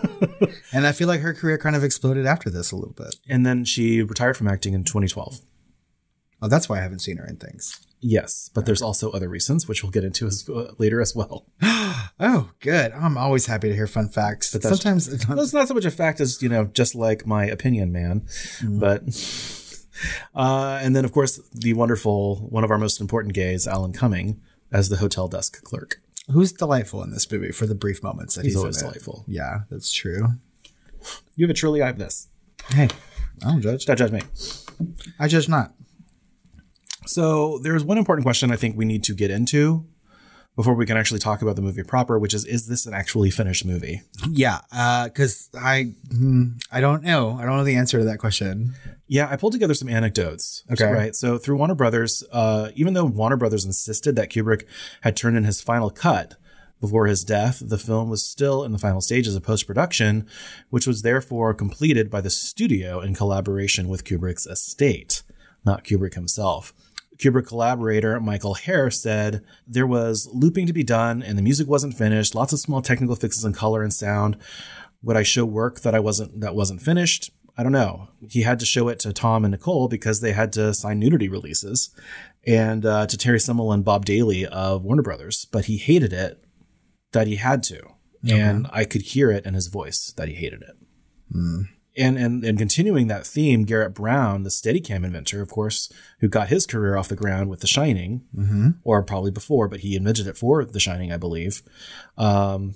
[0.73, 3.17] and I feel like her career kind of exploded after this a little bit.
[3.29, 5.41] And then she retired from acting in 2012.
[6.43, 7.84] Oh, that's why I haven't seen her in things.
[8.07, 11.47] Yes, but there's also other reasons, which we'll get into as, uh, later as well.
[12.21, 12.93] Oh, good.
[12.93, 14.53] I'm always happy to hear fun facts.
[14.53, 17.45] But that's- sometimes it's not so much a fact as you know, just like my
[17.45, 18.21] opinion, man.
[18.61, 18.79] Mm-hmm.
[18.79, 19.03] But
[20.41, 24.41] uh, and then of course the wonderful one of our most important gays, Alan Cumming,
[24.71, 26.01] as the hotel desk clerk.
[26.31, 29.25] who's delightful in this movie for the brief moments that He's he's, always delightful.
[29.27, 30.29] Yeah, that's true.
[31.35, 32.29] You have a truly, I have this.
[32.69, 32.89] Hey,
[33.45, 33.87] I don't judge.
[33.87, 34.23] Don't judge me.
[35.19, 35.73] I judge not.
[37.07, 39.87] So there's one important question I think we need to get into
[40.57, 43.31] before we can actually talk about the movie proper, which is: Is this an actually
[43.31, 44.03] finished movie?
[44.31, 44.61] Yeah,
[45.05, 47.37] because I hmm, I don't know.
[47.39, 48.75] I don't know the answer to that question.
[49.07, 50.65] Yeah, I pulled together some anecdotes.
[50.71, 50.91] Okay.
[50.91, 51.15] Right.
[51.15, 54.65] So through Warner Brothers, uh, even though Warner Brothers insisted that Kubrick
[55.03, 56.37] had turned in his final cut
[56.81, 60.27] before his death, the film was still in the final stages of post production,
[60.71, 65.23] which was therefore completed by the studio in collaboration with Kubrick's estate,
[65.65, 66.73] not Kubrick himself.
[67.19, 71.97] Kubrick collaborator Michael Herr said there was looping to be done and the music wasn't
[71.97, 74.37] finished, lots of small technical fixes in color and sound.
[75.03, 77.31] Would I show work that I wasn't that wasn't finished?
[77.57, 78.09] I don't know.
[78.29, 81.29] He had to show it to Tom and Nicole because they had to sign nudity
[81.29, 81.91] releases,
[82.47, 85.45] and uh, to Terry Semel and Bob Daly of Warner Brothers.
[85.53, 86.43] But he hated it
[87.13, 87.81] that he had to,
[88.37, 90.77] and I could hear it in his voice that he hated it.
[91.97, 96.49] And, and and continuing that theme, Garrett Brown, the Steadicam inventor, of course, who got
[96.49, 98.71] his career off the ground with The Shining, Mm-hmm.
[98.83, 101.63] or probably before, but he invented it for The Shining, I believe.
[102.17, 102.75] Um,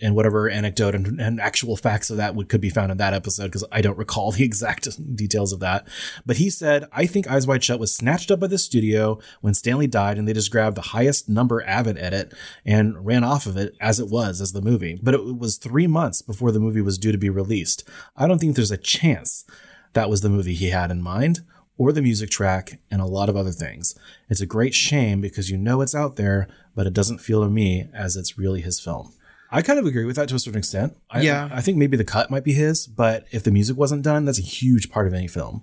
[0.00, 3.12] and whatever anecdote and, and actual facts of that would could be found in that
[3.12, 5.86] episode because I don't recall the exact details of that.
[6.24, 9.54] But he said, "I think Eyes Wide Shut was snatched up by the studio when
[9.54, 12.32] Stanley died, and they just grabbed the highest number Avid edit
[12.64, 14.98] and ran off of it as it was as the movie.
[15.02, 17.88] But it was three months before the movie was due to be released.
[18.16, 19.44] I don't think there's a chance
[19.92, 21.40] that was the movie he had in mind."
[21.78, 23.94] Or the music track and a lot of other things.
[24.28, 27.48] It's a great shame because you know it's out there, but it doesn't feel to
[27.48, 29.14] me as it's really his film.
[29.50, 30.96] I kind of agree with that to a certain extent.
[31.10, 31.48] I, Yeah.
[31.50, 34.38] I think maybe the cut might be his, but if the music wasn't done, that's
[34.38, 35.62] a huge part of any film.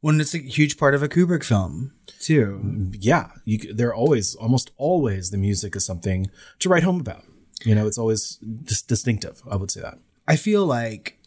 [0.00, 2.90] When it's a huge part of a Kubrick film too.
[2.98, 6.28] Yeah, you, they're always, almost always, the music is something
[6.58, 7.22] to write home about.
[7.64, 9.40] You know, it's always dis- distinctive.
[9.50, 9.98] I would say that.
[10.26, 11.18] I feel like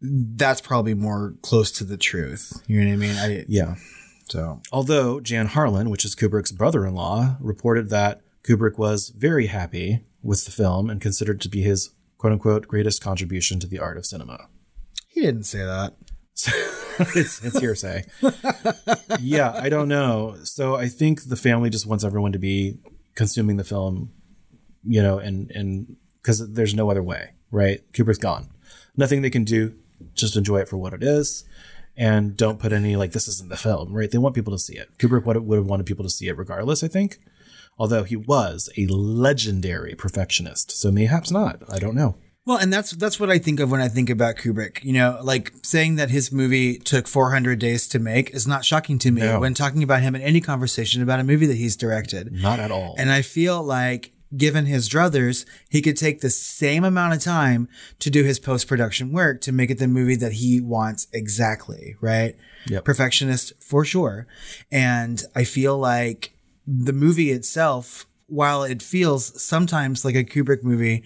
[0.00, 2.62] that's probably more close to the truth.
[2.66, 3.16] You know what I mean?
[3.16, 3.76] I, Yeah.
[4.28, 10.44] so Although Jan Harlan, which is Kubrick's brother-in-law, reported that Kubrick was very happy with
[10.44, 14.06] the film and considered to be his quote unquote greatest contribution to the art of
[14.06, 14.48] cinema.
[15.08, 15.94] he didn't say that.
[17.16, 18.04] it's, it's hearsay.
[19.20, 20.36] yeah, I don't know.
[20.44, 22.78] So I think the family just wants everyone to be
[23.14, 24.12] consuming the film,
[24.84, 27.80] you know, and and because there's no other way, right?
[27.92, 28.50] Kubrick's gone.
[28.96, 29.74] Nothing they can do.
[30.14, 31.44] Just enjoy it for what it is,
[31.96, 34.10] and don't put any like this isn't the film, right?
[34.10, 34.96] They want people to see it.
[34.98, 36.82] Kubrick would would have wanted people to see it regardless.
[36.84, 37.18] I think,
[37.78, 41.62] although he was a legendary perfectionist, so mayhaps not.
[41.70, 42.16] I don't know.
[42.44, 44.84] Well, and that's that's what I think of when I think about Kubrick.
[44.84, 49.00] You know, like saying that his movie took 400 days to make is not shocking
[49.00, 49.40] to me No.
[49.40, 52.30] when talking about him in any conversation about a movie that he's directed.
[52.32, 52.94] Not at all.
[52.98, 57.68] And I feel like given his druthers, he could take the same amount of time
[57.98, 62.34] to do his post-production work to make it the movie that he wants exactly, right?
[62.66, 62.84] Yep.
[62.84, 64.26] Perfectionist for sure.
[64.72, 66.32] And I feel like
[66.66, 71.04] the movie itself, while it feels sometimes like a Kubrick movie,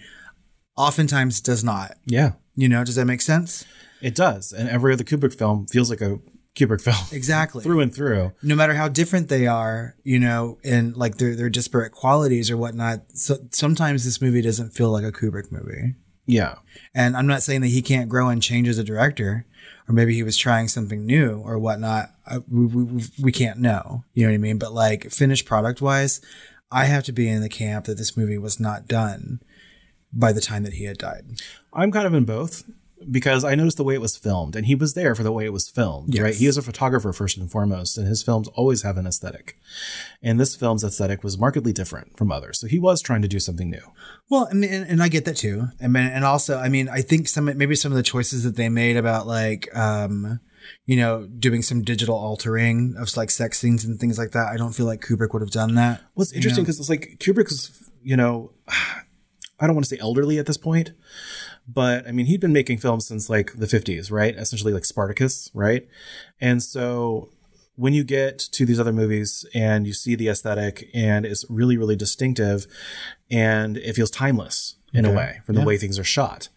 [0.77, 1.97] oftentimes does not.
[2.05, 3.65] Yeah, You know, does that make sense?
[4.01, 4.51] it does.
[4.51, 6.17] And every other Kubrick film feels like a
[6.55, 6.97] Kubrick film.
[7.11, 7.63] Exactly.
[7.63, 8.33] through and through.
[8.43, 12.57] no matter how different they are, you know, and like their their disparate qualities or
[12.57, 13.01] whatnot.
[13.13, 15.95] So sometimes this movie doesn't feel like a Kubrick movie.
[16.25, 16.55] Yeah.
[16.93, 19.45] And I'm not saying that he can't grow and change as a director,
[19.87, 22.09] or maybe he was trying something new or whatnot.
[22.25, 24.03] I, we, we, we can't know.
[24.13, 24.57] You know what I mean?
[24.57, 26.21] But like finished product wise,
[26.71, 29.41] I have to be in the camp that this movie was not done
[30.13, 31.23] by the time that he had died.
[31.73, 32.63] I'm kind of in both
[33.09, 35.45] because I noticed the way it was filmed and he was there for the way
[35.45, 36.21] it was filmed, Yes.
[36.23, 36.35] right?
[36.35, 39.57] He is a photographer first and foremost, and his films always have an aesthetic.
[40.21, 42.59] And this film's aesthetic was markedly different from others.
[42.59, 43.81] So he was trying to do something new.
[44.29, 45.69] Well, I mean, and, and I get that too.
[45.81, 48.55] I mean, and also, I mean, I think some maybe some of the choices that
[48.55, 50.39] they made about like, um,
[50.85, 54.47] you know, doing some digital altering of like sex scenes and things like that.
[54.47, 56.01] I don't feel like Kubrick would have done that.
[56.15, 58.51] Well, it's interesting because it's like Kubrick's, you know,
[59.59, 60.91] I don't want to say elderly at this point,
[61.67, 64.35] but I mean, he'd been making films since like the 50s, right?
[64.35, 65.87] Essentially like Spartacus, right?
[66.39, 67.29] And so
[67.75, 71.77] when you get to these other movies and you see the aesthetic and it's really,
[71.77, 72.67] really distinctive
[73.29, 75.67] and it feels timeless in a way from the Yeah.
[75.67, 76.49] way things are shot.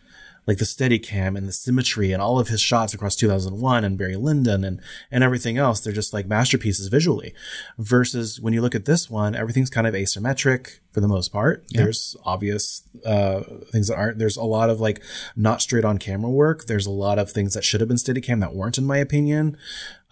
[0.46, 3.96] Like the steady cam and the symmetry and all of his shots across 2001 and
[3.96, 4.80] Barry Lyndon and,
[5.10, 5.80] and everything else.
[5.80, 7.34] They're just like masterpieces visually
[7.78, 11.64] versus when you look at this one, everything's kind of asymmetric for the most part.
[11.70, 15.02] There's obvious, uh, things that aren't, there's a lot of like
[15.34, 16.66] not straight on camera work.
[16.66, 18.98] There's a lot of things that should have been steady cam that weren't in my
[18.98, 19.56] opinion.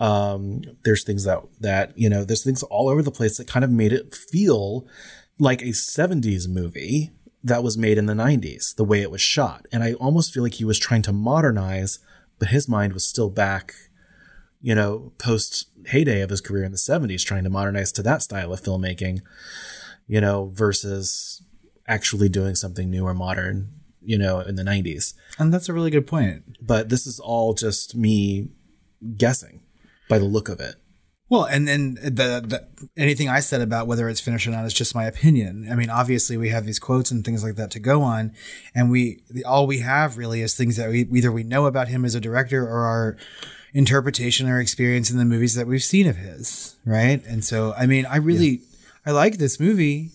[0.01, 3.65] Um, there's things that, that, you know, there's things all over the place that kind
[3.65, 4.87] of made it feel
[5.39, 7.11] like a 70s movie
[7.45, 9.67] that was made in the 90s, the way it was shot.
[9.73, 11.99] And I almost feel like he was trying to modernize,
[12.39, 13.75] but his mind was still back,
[14.61, 18.23] you know, post heyday of his career in the 70s, trying to modernize to that
[18.23, 19.21] style of filmmaking,
[20.07, 21.43] you know, versus
[21.89, 25.15] actually doing something new or modern, you know, in the 90s.
[25.39, 26.59] And that's a really good point.
[26.61, 28.49] But this is all just me
[29.17, 29.63] guessing
[30.09, 30.77] by the look of it.
[31.33, 34.75] Well, and then the, the anything I said about whether it's finished or not is
[34.75, 35.67] just my opinion.
[35.73, 38.35] I mean, obviously we have these quotes and things like that to go on,
[38.75, 41.89] and we the, all we have really is things that we either we know about
[41.89, 43.17] him as a director or our
[43.73, 47.25] interpretation or experience in the movies that we've seen of his, right?
[47.25, 48.61] And so, I mean, I really
[49.07, 50.11] I like this movie,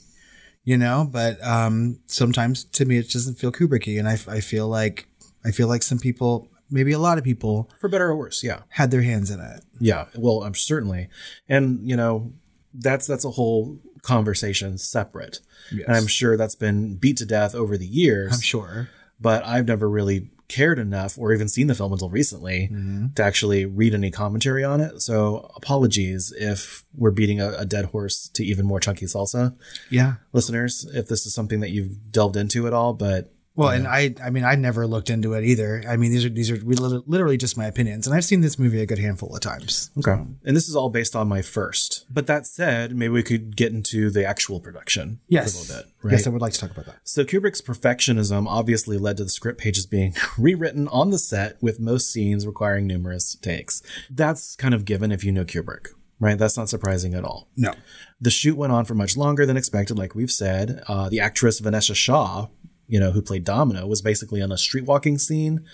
[0.65, 4.67] you know, but um sometimes to me it doesn't feel Kubricky, and I I feel
[4.67, 5.07] like
[5.43, 8.61] I feel like some people, maybe a lot of people, For better or worse, yeah.
[8.69, 9.63] had their hands in it.
[9.79, 11.09] Yeah, well, I'm certainly,
[11.49, 12.33] and you know,
[12.73, 15.39] that's that's a whole conversation separate,
[15.71, 15.85] Yes.
[15.87, 18.33] and I'm sure that's been beat to death over the years.
[18.33, 18.89] I'm sure.
[19.19, 23.07] but I've never really cared enough or even seen the film until recently mm-hmm.
[23.15, 25.01] to actually read any commentary on it.
[25.01, 29.57] So apologies if we're beating a, a dead horse to even more chunky salsa,
[29.89, 30.13] Yeah.
[30.31, 32.93] listeners, if this is something that you've delved into at all.
[32.93, 35.83] But Well, and I, I mean, I never looked into it either.
[35.89, 38.79] I mean, these are these are literally just my opinions, and I've seen this movie
[38.81, 39.89] a good handful of times.
[39.97, 40.11] Okay.
[40.45, 42.05] And this is all based on my first.
[42.09, 45.91] But that said, maybe we could get into the actual production Yes, a little bit.
[46.03, 46.11] Right?
[46.13, 46.99] yes, I would like to talk about that.
[47.03, 51.79] So Kubrick's perfectionism obviously led to the script pages being rewritten on the set with
[51.79, 53.81] most scenes requiring numerous takes.
[54.09, 55.87] That's kind of given if you know Kubrick,
[56.19, 56.37] right?
[56.37, 57.47] That's not surprising at all.
[57.57, 57.73] No,
[58.21, 60.83] The shoot went on for much longer than expected, like we've said.
[60.87, 62.47] Uh, the actress Vanessa Shaw,
[62.87, 65.65] you know, who played Domino, was basically on a streetwalking scene.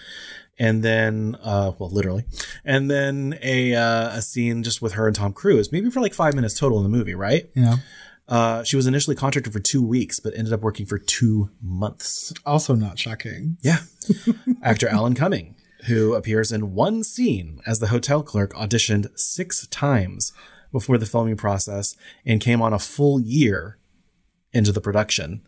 [0.59, 2.25] And then, uh, well, literally,
[2.63, 6.13] and then a uh, a scene just with her and Tom Cruise, maybe for like
[6.13, 7.49] five minutes total in the movie, right?
[7.55, 7.77] Yeah.
[8.27, 12.33] Uh, she was initially contracted for two weeks, but ended up working for two months.
[12.45, 13.57] also not shocking.
[13.61, 13.79] Yeah.
[14.63, 15.55] Actor Alan Cumming,
[15.87, 20.31] who appears in one scene as the hotel clerk, auditioned six times
[20.71, 21.95] before the filming process
[22.25, 23.77] and came on a full year
[24.53, 25.41] into the production.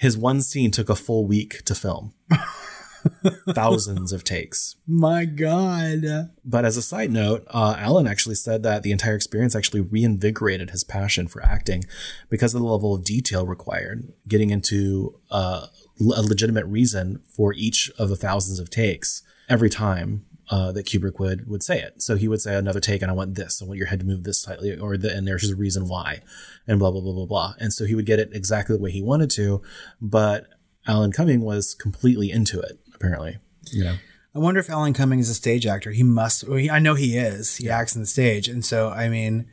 [0.00, 2.14] His one scene took a full week to film.
[3.50, 4.76] Thousands of takes.
[4.86, 9.54] My God, But as a side note, uh, Alan actually said that the entire experience
[9.54, 11.84] actually reinvigorated his passion for acting
[12.30, 15.66] because of the level of detail required, getting into uh,
[16.00, 21.18] a legitimate reason for each of the thousands of takes every time uh, that Kubrick
[21.20, 22.02] would would say it.
[22.02, 23.62] So he would say another take, and I want this.
[23.62, 25.88] I want your head to move this slightly, or the, and there's just a reason
[25.88, 26.20] why,
[26.66, 27.54] and blah blah blah blah blah.
[27.58, 29.62] And so he would get it exactly the way he wanted to,
[30.00, 30.46] but
[30.86, 32.80] Alan Cumming was completely into it.
[32.94, 33.38] Apparently,
[33.70, 33.94] you know.
[34.32, 35.90] I wonder if Alan Cumming is a stage actor.
[35.90, 36.46] He must.
[36.46, 37.56] Well, he, I know he is.
[37.56, 39.46] He acts in the stage, and so I mean,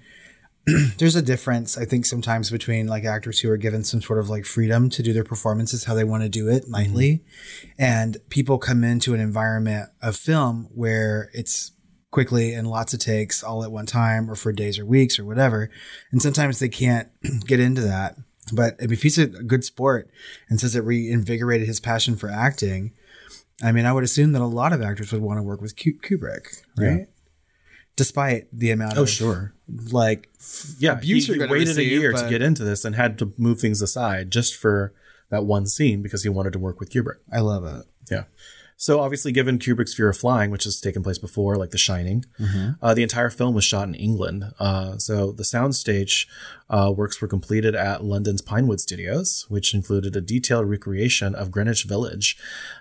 [0.97, 1.77] there's a difference.
[1.77, 5.01] I think sometimes between like actors who are given some sort of like freedom to
[5.03, 7.23] do their performances how they want to do it nightly,
[7.61, 7.69] mm-hmm.
[7.77, 11.71] and people come into an environment of film where it's
[12.11, 15.25] quickly and lots of takes all at one time, or for days or weeks or
[15.25, 15.69] whatever,
[16.11, 17.09] and sometimes they can't
[17.45, 18.15] get into that.
[18.53, 20.09] But if he's a good sport
[20.49, 22.93] and says it reinvigorated his passion for acting,
[23.61, 25.75] I mean, I would assume that a lot of actors would want to work with
[25.75, 27.07] Kubrick, right?
[27.95, 29.53] Despite the amount Oh, of sure.
[29.91, 30.29] Like
[30.79, 33.59] yeah, he, he waited receive, a year to get into this and had to move
[33.59, 34.93] things aside just for
[35.29, 37.17] that one scene because he wanted to work with Kubrick.
[37.31, 37.85] I love it.
[38.09, 38.23] Yeah.
[38.79, 42.23] So obviously, given Kubrick's Fear of Flying, which has taken place before, like The Shining,
[42.79, 44.53] uh, the entire film was shot in England.
[44.59, 46.27] Uh, so the soundstage
[46.69, 51.85] uh, works were completed at London's Pinewood Studios, which included a detailed recreation of Greenwich
[51.85, 52.37] Village.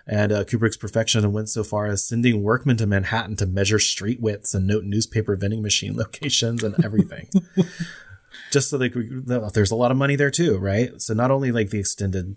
[0.07, 4.21] And uh, Kubrick's perfection went so far as sending workmen to Manhattan to measure street
[4.21, 7.31] widths and note newspaper vending machine locations and everything.
[8.53, 11.01] Just so they could, there's a lot of money there too, right?
[11.01, 12.37] So not only like the extended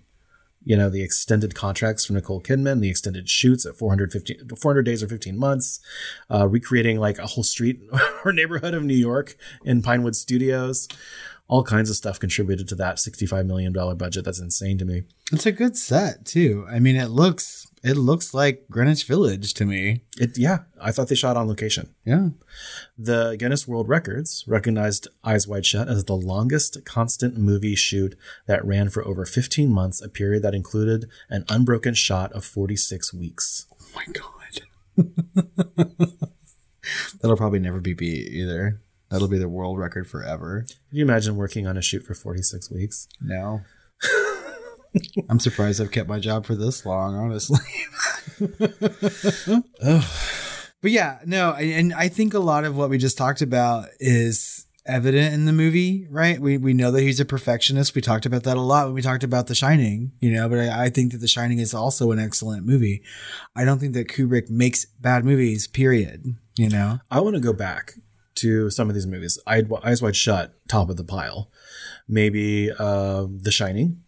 [0.64, 5.02] you know, the extended contracts for Nicole Kidman, the extended shoots at 450, 400 days
[5.02, 5.80] or 15 months,
[6.30, 7.80] uh, recreating like a whole street
[8.26, 10.88] or neighborhood of New York in Pinewood Studios.
[11.48, 14.24] All kinds of stuff contributed to that $65 million budget.
[14.24, 15.04] That's insane to me.
[15.32, 16.68] It's a good set too.
[16.70, 20.04] I mean, it looks it looks like Greenwich Village to me.
[20.18, 21.96] It, yeah, I thought they shot on location.
[22.06, 22.30] Yeah.
[22.98, 28.16] The Guinness World Records recognized Eyes Wide Shut as the longest constant movie shoot
[28.48, 33.14] that ran for over 15 months, a period that included an unbroken shot of 46
[33.14, 33.66] weeks.
[33.82, 34.26] Oh my god.
[37.22, 38.82] That'll probably never be beat either.
[39.10, 40.66] That'll be the world record forever.
[40.90, 43.08] Can you imagine working on a shoot for 46 weeks?
[43.22, 43.62] No.
[45.30, 47.60] I'm surprised I've kept my job for this long, honestly.
[50.82, 54.66] But yeah, no, and I think a lot of what we just talked about is
[54.86, 56.40] evident in the movie, right?
[56.40, 57.96] We we know that he's a perfectionist.
[57.96, 60.48] We talked about that a lot when we talked about The Shining, you know.
[60.48, 63.04] But I, I think that The Shining is also an excellent movie.
[63.56, 65.68] I don't think that Kubrick makes bad movies.
[65.68, 66.36] Period.
[66.58, 67.00] You know.
[67.12, 67.96] I want to go back
[68.36, 69.38] to some of these movies.
[69.46, 71.52] I'd, Eyes Wide Shut, top of the pile.
[72.08, 74.02] Maybe uh, The Shining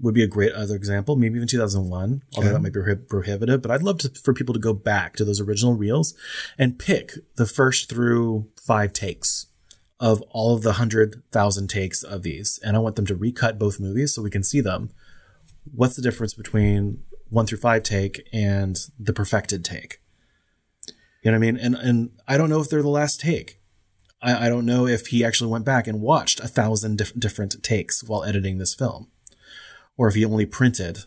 [0.00, 1.16] would be a great other example.
[1.16, 2.52] Maybe even 2001, although Okay.
[2.52, 3.62] that might be prohibitive.
[3.62, 6.14] But I'd love to, for people to go back to those original reels
[6.58, 9.46] and pick the first through five takes
[9.98, 13.58] of all of the hundred thousand takes of these, and I want them to recut
[13.58, 14.90] both movies so we can see them.
[15.74, 20.00] What's the difference between one through five take and the perfected take?
[21.22, 21.56] You know what I mean?
[21.56, 23.58] And and I don't know if they're the last take.
[24.20, 27.62] I, I don't know if he actually went back and watched a thousand diff- different
[27.62, 29.08] takes while editing this film,
[29.96, 31.00] or if he only printed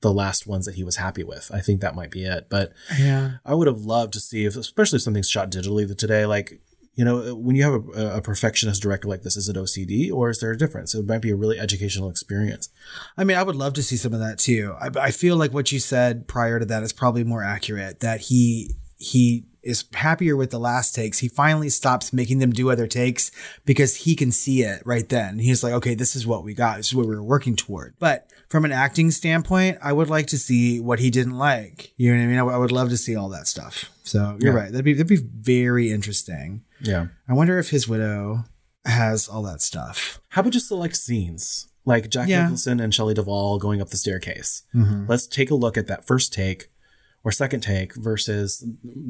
[0.00, 1.50] the last ones that he was happy with.
[1.52, 2.46] I think that might be it.
[2.48, 3.32] But Yeah.
[3.44, 6.60] I would have loved to see if, especially if something's shot digitally today, like
[6.94, 10.28] you know, when you have a, a perfectionist director like this, is it OCD or
[10.28, 10.94] is there a difference?
[10.94, 12.68] It might be a really educational experience.
[13.16, 14.74] I mean, I would love to see some of that too.
[14.78, 18.00] I, I feel like what you said prior to that is probably more accurate.
[18.00, 21.18] That he he is happier with the last takes.
[21.18, 23.30] He finally stops making them do other takes
[23.64, 25.38] because he can see it right then.
[25.38, 26.78] He's like, okay, this is what we got.
[26.78, 27.94] This is what we were working toward.
[27.98, 31.92] But from an acting standpoint, I would like to see what he didn't like.
[31.96, 32.36] You know what I mean?
[32.36, 33.90] I, w- I would love to see all that stuff.
[34.02, 34.60] So you're Yeah.
[34.60, 34.72] right.
[34.72, 36.62] That'd be that'd be very interesting.
[36.80, 37.08] Yeah.
[37.28, 38.44] I wonder if his widow
[38.86, 40.20] has all that stuff.
[40.30, 41.68] How about just select scenes?
[41.84, 42.44] Like Jack Yeah.
[42.44, 44.62] Nicholson and Shelley Duvall going up the staircase.
[44.74, 45.08] Mhm.
[45.08, 46.70] Let's take a look at that first take
[47.24, 48.64] or second take versus,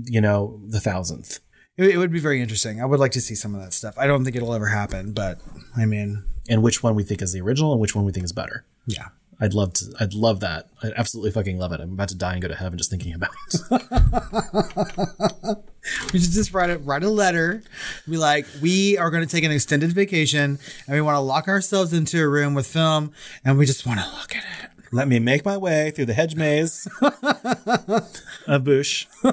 [0.04, 1.40] you know, the thousandth.
[1.76, 2.82] It, would be very interesting.
[2.82, 3.96] I would like to see some of that stuff.
[3.96, 5.40] I don't think it'll ever happen, but
[5.76, 8.24] I mean, And which one we think is the original and which one we think
[8.24, 8.64] is better.
[8.86, 9.08] yeah.
[9.42, 9.86] I'd love to.
[9.98, 10.68] I'd love that.
[10.82, 11.80] I'd absolutely fucking love it.
[11.80, 15.56] I'm about to die and go to heaven just thinking about it.
[16.12, 17.62] We should just write a write a letter.
[18.08, 21.48] Be like, we are going to take an extended vacation, and we want to lock
[21.48, 23.12] ourselves into a room with film,
[23.46, 24.69] and we just want to look at it.
[24.92, 26.88] Let me make my way through the hedge maze
[28.46, 29.06] of Bush.
[29.22, 29.28] to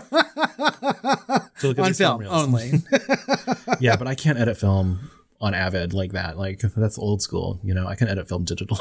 [1.64, 2.32] look at On these film reels.
[2.44, 2.72] only.
[3.80, 5.10] yeah, but I can't edit film
[5.42, 6.38] on Avid like that.
[6.38, 7.60] Like that's old school.
[7.64, 8.78] You know, I can edit film digitally.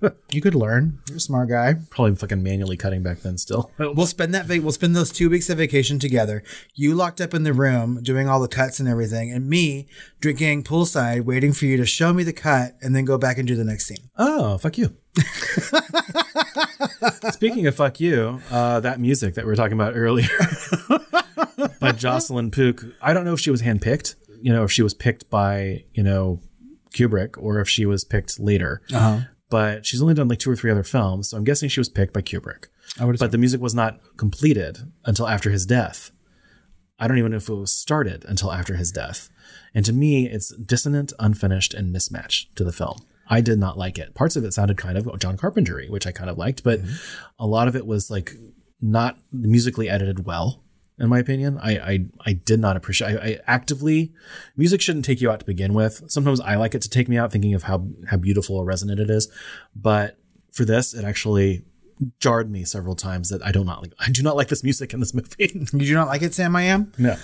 [0.30, 0.98] you could learn.
[1.08, 1.74] You're a smart guy.
[1.90, 3.38] Probably fucking manually cutting back then.
[3.38, 4.46] Still, We'll spend that.
[4.46, 6.42] Va- we'll spend those two weeks of vacation together.
[6.74, 9.86] You locked up in the room doing all the cuts and everything, and me
[10.20, 13.46] drinking poolside, waiting for you to show me the cut, and then go back and
[13.48, 14.10] do the next scene.
[14.16, 14.96] Oh, fuck you.
[17.32, 20.28] Speaking of fuck you, uh, that music that we were talking about earlier
[21.80, 24.94] by Jocelyn Pook, I don't know if she was handpicked, you know, if she was
[24.94, 26.40] picked by, you know,
[26.94, 28.82] Kubrick or if she was picked later.
[28.92, 29.20] Uh-huh.
[29.48, 31.88] But she's only done like two or three other films, so I'm guessing she was
[31.88, 32.66] picked by Kubrick.
[33.20, 36.10] But the music was not completed until after his death.
[36.98, 39.28] I don't even know if it was started until after his death.
[39.74, 42.98] And to me, it's dissonant, unfinished, and mismatched to the film.
[43.28, 44.14] I did not like it.
[44.14, 46.94] Parts of it sounded kind of John Carpentery, which I kind of liked, but mm-hmm.
[47.38, 48.32] a lot of it was like
[48.80, 50.62] not musically edited well,
[50.98, 51.58] in my opinion.
[51.58, 53.16] I I, I did not appreciate.
[53.16, 54.12] I, I actively
[54.56, 56.02] music shouldn't take you out to begin with.
[56.08, 59.00] Sometimes I like it to take me out, thinking of how how beautiful or resonant
[59.00, 59.30] it is,
[59.74, 60.18] but
[60.52, 61.64] for this, it actually
[62.18, 63.92] jarred me several times that I do not like.
[63.98, 65.66] I do not like this music in this movie.
[65.72, 66.54] You do not like it, Sam?
[66.56, 66.92] I am.
[66.98, 67.16] no.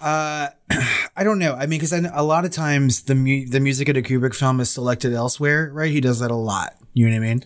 [0.00, 0.48] Uh,
[1.16, 1.54] I don't know.
[1.54, 4.60] I mean, because a lot of times the mu- the music of a Kubrick film
[4.60, 5.90] is selected elsewhere, right?
[5.90, 6.74] He does that a lot.
[6.94, 7.44] You know what I mean?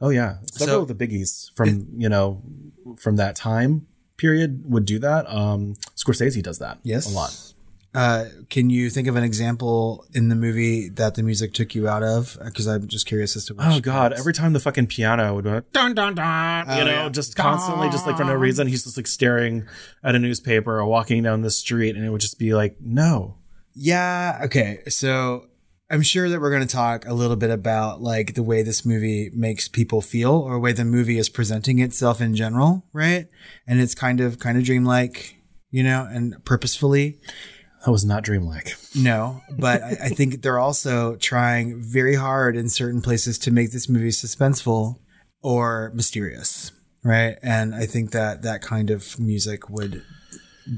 [0.00, 2.42] Oh yeah, several of the biggies from you know
[2.98, 3.86] from that time
[4.16, 5.28] period would do that.
[5.30, 6.78] Um, Scorsese does that.
[6.82, 7.10] Yes.
[7.10, 7.45] a lot.
[7.96, 11.88] Uh, can you think of an example in the movie that the music took you
[11.88, 12.36] out of?
[12.44, 13.54] Because I'm just curious as to.
[13.54, 16.84] Which Oh god, every time the fucking piano would go dun dun dun, you Oh,
[16.84, 17.08] know, yeah.
[17.08, 19.66] just constantly, just like for no reason, he's just like staring
[20.04, 23.38] at a newspaper or walking down the street, and it would just be like, no,
[23.74, 24.40] Yeah.
[24.44, 24.80] Okay.
[24.88, 25.46] So
[25.90, 28.84] I'm sure that we're going to talk a little bit about like the way this
[28.84, 33.26] movie makes people feel or the way the movie is presenting itself in general, right?
[33.66, 35.36] And it's kind of kind of dreamlike,
[35.70, 37.18] you know, and purposefully.
[37.84, 38.74] That was not dreamlike.
[38.94, 43.72] No, but I, I think they're also trying very hard in certain places to make
[43.72, 44.98] this movie suspenseful
[45.42, 46.72] or mysterious,
[47.04, 47.36] right?
[47.42, 50.02] And I think that that kind of music would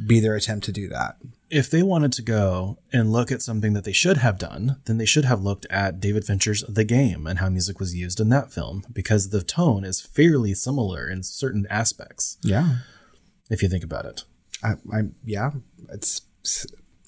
[0.06, 1.16] be their attempt to do that.
[1.50, 4.98] If they wanted to go and look at something that they should have done, then
[4.98, 8.28] they should have looked at David Fincher's The Game and how music was used in
[8.28, 12.36] that film because the tone is fairly similar in certain aspects.
[12.42, 12.80] Yeah.
[13.48, 14.24] If you think about it.
[14.62, 15.52] I, I yeah,
[15.90, 16.20] it's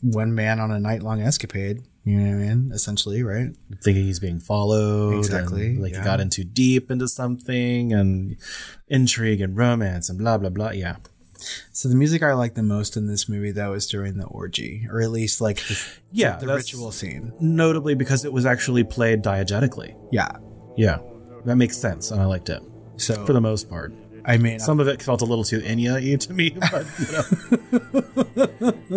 [0.03, 1.83] one man on a night long escapade.
[2.05, 2.73] You know what I mean?
[2.73, 3.51] Essentially, right?
[3.83, 5.19] thinking he's being followed.
[5.19, 5.99] Exactly, like yeah.
[5.99, 8.37] he got in too deep into something and
[8.89, 10.71] intrigue and romance and blah blah blah.
[10.71, 10.97] Yeah.
[11.73, 14.87] So the music I like the most in this movie though is during the orgy,
[14.91, 15.81] or at least like the,
[16.13, 17.33] Yeah, the ritual scene.
[17.41, 19.97] Notably because it was actually played diegetically.
[20.11, 20.31] Yeah.
[20.77, 20.99] Yeah.
[21.45, 22.63] That makes sense and I liked it.
[22.97, 23.95] So For the most part.
[24.25, 27.07] I mean, Some of it felt a little too Enya to me, but you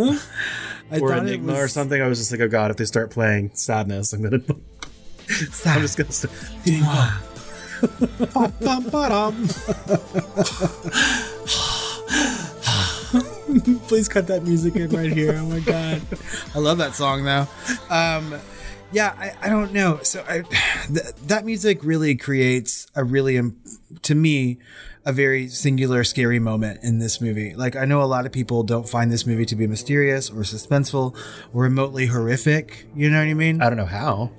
[0.03, 0.19] know.
[0.91, 2.01] I or Enigma or something.
[2.01, 4.41] I was just like, oh god, if they start playing Sadeness, I'm gonna
[5.65, 6.33] I'm just gonna start
[13.87, 15.35] Please cut that music in right here.
[15.37, 16.01] Oh my god,
[16.55, 17.47] I love that song though.
[17.89, 18.35] Um,
[18.91, 19.99] yeah, I, I don't know.
[20.03, 20.41] So I,
[20.87, 23.59] th- that music really creates a really, im-
[24.03, 24.57] to me,
[25.05, 27.55] a very singular, scary moment in this movie.
[27.55, 30.43] Like I know a lot of people don't find this movie to be mysterious or
[30.43, 31.15] suspenseful
[31.53, 32.87] or remotely horrific.
[32.95, 33.61] You know what I mean?
[33.61, 34.31] I don't know how.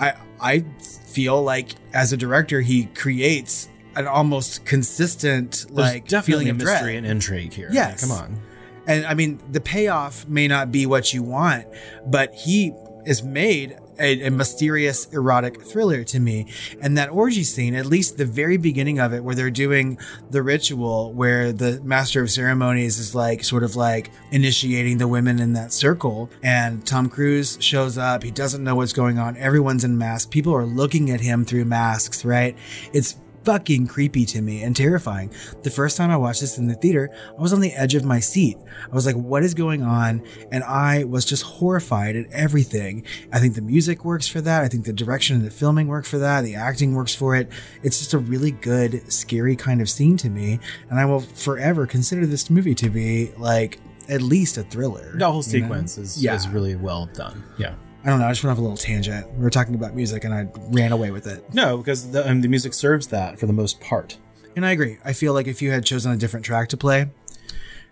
[0.00, 0.64] I I
[1.06, 6.50] feel like as a director, he creates an almost consistent There's like definitely feeling a
[6.50, 6.96] of mystery dread.
[6.96, 7.68] and intrigue here.
[7.72, 8.00] Yes.
[8.00, 8.40] Come on.
[8.86, 11.66] And I mean, the payoff may not be what you want,
[12.06, 12.72] but he
[13.04, 16.46] is made a, a mysterious erotic thriller to me.
[16.80, 19.98] And that orgy scene, at least the very beginning of it, where they're doing
[20.30, 25.38] the ritual, where the master of ceremonies is like sort of like initiating the women
[25.38, 28.22] in that circle, and Tom Cruise shows up.
[28.22, 29.36] He doesn't know what's going on.
[29.36, 30.26] Everyone's in masks.
[30.26, 32.56] People are looking at him through masks, right?
[32.92, 35.32] It's fucking creepy to me and terrifying.
[35.62, 38.04] The first time I watched this in the theater, I was on the edge of
[38.04, 38.58] my seat.
[38.90, 40.22] I was like, what is going on?
[40.52, 43.04] And I was just horrified at everything.
[43.32, 44.62] I think the music works for that.
[44.62, 46.42] I think the direction and the filming works for that.
[46.42, 47.48] The acting works for it.
[47.82, 50.60] It's just a really good, scary kind of scene to me.
[50.90, 53.78] And I will forever consider this movie to be like
[54.08, 55.12] at least a thriller.
[55.16, 55.66] The whole you know?
[55.66, 56.34] sequence is, Yeah.
[56.34, 57.44] is really well done.
[57.58, 57.74] Yeah.
[58.04, 58.26] I don't know.
[58.26, 59.30] I just went off a little tangent.
[59.32, 61.52] We were talking about music and I ran away with it.
[61.52, 64.18] No, because the, um, the music serves that for the most part.
[64.56, 64.98] And I agree.
[65.04, 67.10] I feel like if you had chosen a different track to play,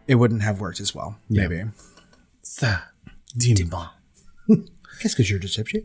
[0.07, 1.19] it wouldn't have worked as well.
[1.29, 1.49] Yeah.
[1.49, 1.71] Maybe.
[2.43, 2.83] Ça,
[3.37, 3.91] dis-moi.
[5.01, 5.77] Qu'est-ce que je te cherche?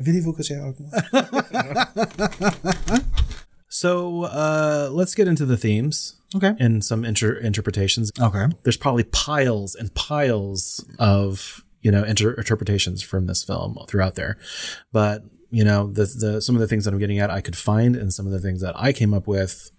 [0.00, 0.90] Voulez-vous coucher avec moi?
[3.74, 6.16] So uh, let's get into the themes.
[6.34, 6.54] Okay.
[6.58, 8.10] In some inter- interpretations.
[8.20, 8.46] Okay.
[8.62, 14.38] There's probably piles and piles of you know inter- interpretations from this film throughout there,
[14.92, 17.56] but you know the the some of the things that I'm getting at I could
[17.56, 19.70] find, and some of the things that I came up with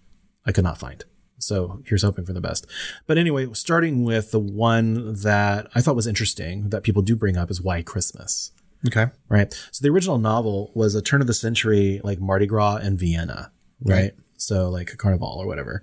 [0.46, 1.04] I could not find.
[1.38, 2.66] So here's hoping for the best.
[3.06, 7.36] But anyway, starting with the one that I thought was interesting that people do bring
[7.36, 8.52] up is why Christmas
[8.86, 9.06] Okay.
[9.28, 9.52] right?
[9.72, 13.50] So the original novel was a turn of the century, like Mardi Gras in Vienna,
[13.82, 14.12] right?
[14.44, 15.82] So like a Carnival or whatever.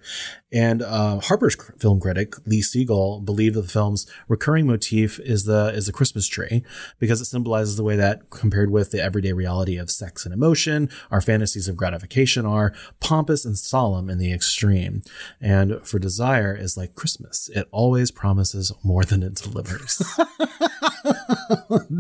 [0.52, 5.72] And uh, Harper's film critic Lee Siegel believed that the film's recurring motif is the
[5.74, 6.64] is the Christmas tree
[7.00, 10.90] because it symbolizes the way that compared with the everyday reality of sex and emotion,
[11.10, 15.02] our fantasies of gratification are pompous and solemn in the extreme.
[15.40, 19.98] And for desire is like Christmas; it always promises more than it delivers.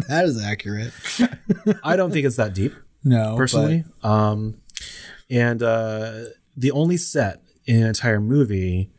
[0.07, 0.93] that is accurate.
[1.83, 2.73] I don't think it's that deep.
[3.03, 3.83] No, personally.
[4.03, 4.61] Um,
[5.29, 8.89] and uh, the only set in an entire movie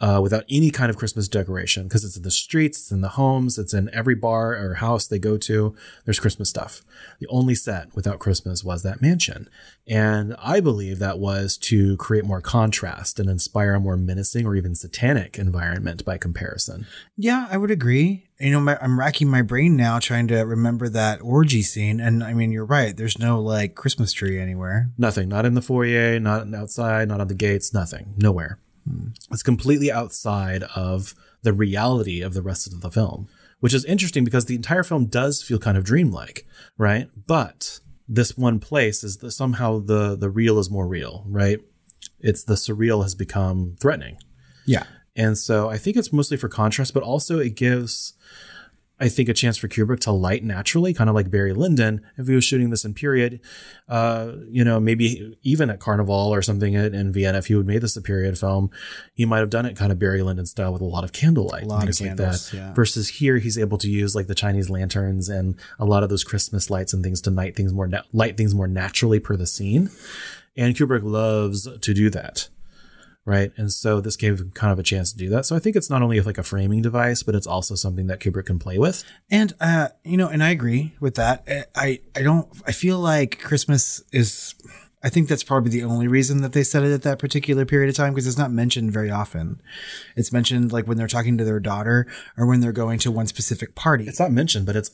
[0.00, 3.10] uh, without any kind of Christmas decoration, because it's in the streets, it's in the
[3.10, 5.74] homes, it's in every bar or house they go to.
[6.04, 6.82] There's Christmas stuff.
[7.20, 9.48] The only set without Christmas was that mansion,
[9.86, 14.54] and I believe that was to create more contrast and inspire a more menacing or
[14.54, 16.86] even satanic environment by comparison.
[17.16, 18.28] Yeah, I would agree.
[18.38, 21.98] You know, my, I'm racking my brain now trying to remember that orgy scene.
[21.98, 22.96] And I mean, you're right.
[22.96, 24.90] There's no like Christmas tree anywhere.
[24.96, 25.28] Nothing.
[25.28, 28.14] Not in the foyer, not outside, not on the gates, nothing.
[28.16, 28.58] Nowhere.
[29.30, 33.28] It's completely outside of the reality of the rest of the film,
[33.60, 37.08] which is interesting because the entire film does feel kind of dreamlike, right?
[37.26, 41.60] But this one place is the, somehow the the real is more real, right?
[42.20, 44.18] It's the surreal has become threatening.
[44.66, 44.84] Yeah.
[45.14, 48.14] And so I think it's mostly for contrast, but also it gives,
[49.00, 52.00] I think, a chance for Kubrick to light naturally, kind of like Barry Lyndon.
[52.16, 53.40] If he was shooting this in period,
[53.88, 57.66] uh, you know, maybe even at Carnival or something in, in Vienna, if he would
[57.66, 58.70] made this a period film,
[59.14, 61.62] he might have done it kind of Barry Lyndon style with a lot of candlelight,
[61.62, 62.68] A lot and of things candles, like that.
[62.68, 62.74] yeah.
[62.74, 66.24] Versus here, he's able to use like the Chinese lanterns and a lot of those
[66.24, 69.46] Christmas lights and things to light things more na- light things more naturally per the
[69.46, 69.90] scene.
[70.56, 72.48] And Kubrick loves to do that
[73.28, 73.52] right?
[73.58, 75.44] And so this gave him kind of a chance to do that.
[75.44, 78.20] So I think it's not only like a framing device, but it's also something that
[78.20, 79.04] Kubrick can play with.
[79.30, 81.46] And uh, you know, and I agree with that.
[81.76, 82.48] I I don't.
[82.66, 84.54] I feel like Christmas is.
[85.00, 87.88] I think that's probably the only reason that they said it at that particular period
[87.88, 89.60] of time because it's not mentioned very often.
[90.16, 93.28] It's mentioned like when they're talking to their daughter or when they're going to one
[93.28, 94.08] specific party.
[94.08, 94.90] It's not mentioned, but it's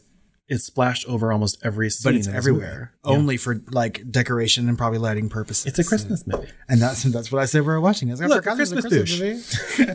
[0.49, 2.13] it's splashed over almost every scene.
[2.13, 2.93] but it's everywhere.
[3.05, 3.13] Yeah.
[3.13, 5.67] only for like decoration and probably lighting purposes.
[5.67, 8.11] It's a Christmas movie, and that's that's what I said we were watching.
[8.11, 9.41] I was like, Look, a Christmas movie.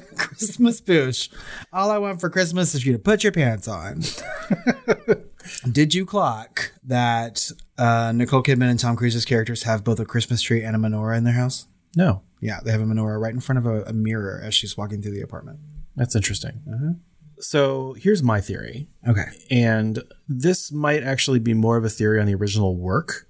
[0.16, 1.30] Christmas boosh.
[1.72, 4.02] All I want for Christmas is you to put your pants on.
[5.72, 10.42] Did you clock that uh, Nicole Kidman and Tom Cruise's characters have both a Christmas
[10.42, 11.68] tree and a menorah in their house?
[11.96, 12.22] No.
[12.42, 15.02] Yeah, they have a menorah right in front of a, a mirror as she's walking
[15.02, 15.60] through the apartment.
[15.96, 17.00] That's interesting.
[17.40, 18.88] So here's my theory.
[19.08, 19.26] Okay.
[19.50, 23.28] And this might actually be more of a theory on the original work,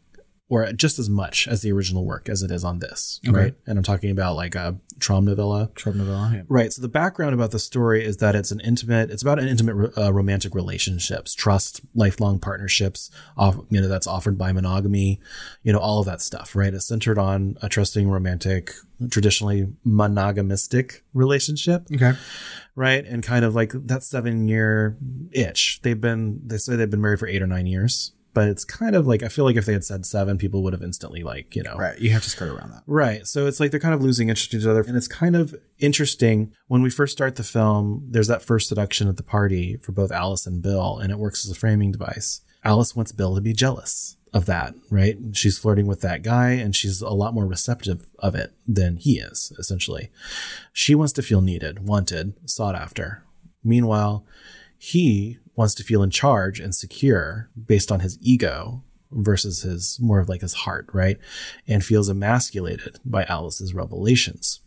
[0.52, 3.38] or just as much as the original work as it is on this, Okay.
[3.38, 3.56] right?
[3.68, 5.70] And I'm talking about like a Traum novella.
[5.76, 6.42] Traum novella, yeah.
[6.50, 6.74] Right.
[6.74, 9.96] So the background about the story is that it's an intimate, it's about an intimate
[9.98, 15.22] uh, romantic relationships, trust, lifelong partnerships, off, you know, that's offered by monogamy,
[15.64, 16.74] you know, all of that stuff, right?
[16.74, 18.74] It's centered on a trusting, romantic,
[19.12, 22.14] traditionally monogamistic relationship Okay.
[22.76, 23.06] right?
[23.06, 24.98] And kind of like that seven year
[25.32, 25.80] itch.
[25.84, 28.96] They've been, they say they've been married for eight or nine years, but it's kind
[28.96, 31.56] of like I feel like if they had said seven, people would have instantly like
[31.56, 31.98] you know Right.
[32.00, 32.84] You have to skirt around that.
[32.86, 33.26] Right.
[33.26, 34.82] So it's like they're kind of losing interest in each other.
[34.82, 39.08] And it's kind of interesting when we first start the film, there's that first seduction
[39.08, 42.42] at the party for both Alice and Bill, and it works as a framing device.
[42.64, 45.18] Alice wants Bill to be jealous of that, right?
[45.34, 49.20] She's flirting with that guy and she's a lot more receptive of it than he
[49.20, 50.12] is, essentially.
[50.72, 53.24] She wants to feel needed, wanted, sought after.
[53.64, 54.26] Meanwhile,
[54.78, 58.82] he wants to feel in charge and secure based on his ego
[59.12, 61.18] versus his more of like his heart, right?
[61.68, 64.62] And feels emasculated by Alice's revelations.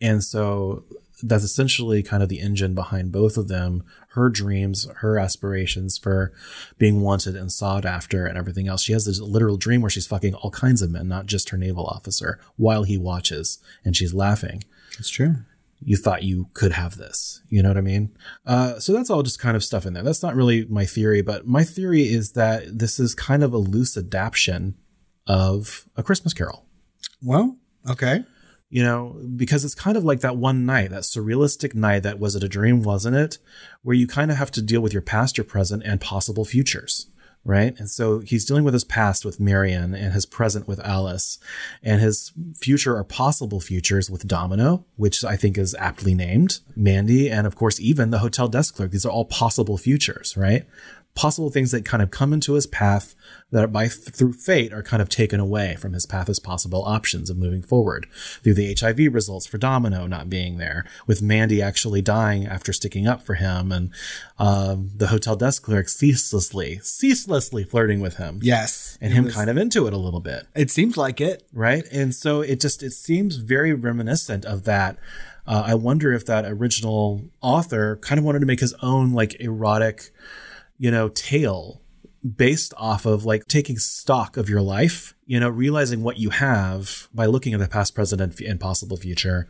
[0.00, 0.84] And so
[1.20, 6.32] that's essentially kind of the engine behind both of them her dreams, her aspirations for
[6.78, 8.82] being wanted and sought after and everything else.
[8.82, 11.58] She has this literal dream where she's fucking all kinds of men, not just her
[11.58, 14.62] naval officer, while he watches and she's laughing.
[14.96, 15.38] It's true.
[15.80, 17.42] You thought you could have this.
[17.48, 18.16] You know what I mean?
[18.46, 20.02] Uh, so that's all just kind of stuff in there.
[20.02, 23.58] That's not really my theory, but my theory is that this is kind of a
[23.58, 24.74] loose adaptation
[25.26, 26.64] of A Christmas Carol
[27.22, 27.56] Well,
[27.90, 28.24] okay.
[28.68, 32.34] you know, because it's kind of like that one night, that surrealistic night that was
[32.36, 33.38] it a dream, wasn't it?
[33.82, 37.08] Where you kind of have to deal with your past, your present, and possible futures,
[37.46, 37.78] right?
[37.78, 41.38] And so he's dealing with his past with Marion and his present with Alice,
[41.82, 47.30] and his future or possible futures with Domino, which I think is aptly named, Mandy,
[47.30, 48.90] and of course, even the hotel desk clerk.
[48.90, 50.66] These are all possible futures, right?
[51.16, 53.14] Possible things that kind of come into his path
[53.50, 57.30] that by through fate are kind of taken away from his path as possible options
[57.30, 58.06] of moving forward
[58.42, 63.06] through the HIV results for Domino not being there, with Mandy actually dying after sticking
[63.08, 63.90] up for him, and
[64.38, 68.38] um, the hotel desk clerk ceaselessly, ceaselessly flirting with him.
[68.42, 68.98] Yes.
[69.00, 71.44] and him was- kind of into it a little bit It seems like it.
[71.52, 71.84] right?
[71.90, 74.98] And so it just it seems very reminiscent of that.
[75.46, 79.40] Uh, I wonder if that original author kind of wanted to make his own like
[79.40, 80.10] erotic,
[80.78, 81.82] you know, tale
[82.26, 87.08] based off of like taking stock of your life, you know, realizing what you have
[87.14, 89.46] by looking at the past, present, and, possible future,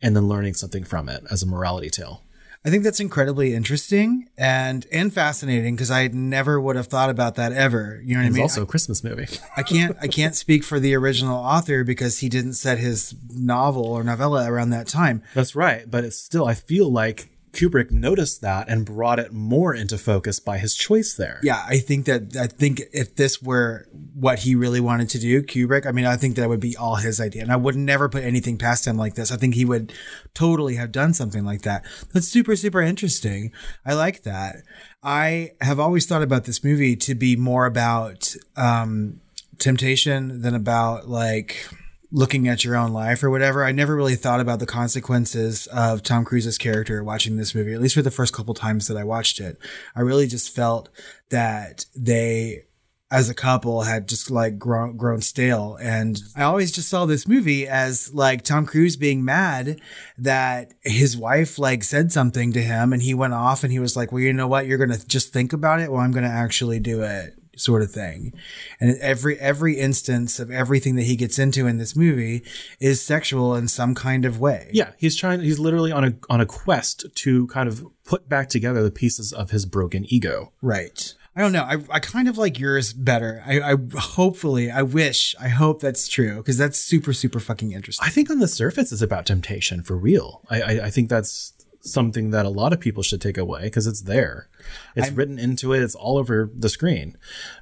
[0.00, 2.22] and then learning something from it as a morality tale.
[2.64, 7.36] I think that's incredibly interesting and and fascinating because I never would have thought about
[7.36, 8.02] that ever.
[8.04, 8.28] You know what I mean?
[8.30, 8.42] It's mean?
[8.42, 9.28] also a Christmas movie.
[9.56, 13.84] I can't I can't speak for the original author because he didn't set his novel
[13.84, 15.22] or novella around that time.
[15.32, 19.74] That's right, but it's still I feel like Kubrick noticed that and brought it more
[19.74, 21.40] into focus by his choice there.
[21.42, 25.42] Yeah, I think that I think if this were what he really wanted to do,
[25.42, 27.42] Kubrick, I mean, I think that would be all his idea.
[27.42, 29.32] And I would never put anything past him like this.
[29.32, 29.92] I think he would
[30.34, 31.84] totally have done something like that.
[32.12, 33.52] That's super, super interesting.
[33.86, 34.56] I like that.
[35.02, 39.20] I have always thought about this movie to be more about um,
[39.58, 41.68] temptation than about like
[42.16, 43.62] looking at your own life or whatever.
[43.62, 47.80] I never really thought about the consequences of Tom Cruise's character watching this movie, at
[47.80, 49.58] least for the first couple times that I watched it.
[49.94, 50.88] I really just felt
[51.28, 52.62] that they
[53.10, 57.28] as a couple had just like grown grown stale and I always just saw this
[57.28, 59.80] movie as like Tom Cruise being mad
[60.18, 63.96] that his wife like said something to him and he went off and he was
[63.96, 66.24] like well you know what you're going to just think about it well I'm going
[66.24, 68.32] to actually do it sort of thing
[68.80, 72.42] and every every instance of everything that he gets into in this movie
[72.80, 75.40] is sexual in some kind of way Yeah, he's trying.
[75.40, 79.32] He's literally on a on a quest to kind of put back together the pieces
[79.32, 80.52] of his broken ego.
[80.62, 81.14] Right.
[81.34, 81.64] I don't know.
[81.64, 83.42] I, I kind of like yours better.
[83.44, 88.06] I, I hopefully, I wish, I hope that's true because that's super, super fucking interesting.
[88.06, 90.40] I think on the surface it's about temptation for real.
[90.48, 91.52] I I, I think that's
[91.86, 94.48] something that a lot of people should take away because it's there.
[94.94, 95.82] It's written into it.
[95.82, 97.16] It's all over the screen.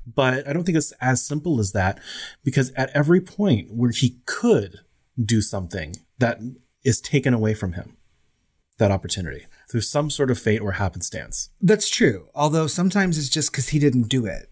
[0.07, 2.01] But I don't think it's as simple as that
[2.43, 4.81] because at every point where he could
[5.22, 6.39] do something that
[6.85, 7.97] is taken away from him,
[8.79, 11.51] that opportunity through some sort of fate or happenstance.
[11.61, 12.29] That's true.
[12.35, 14.51] Although sometimes it's just because he didn't do it.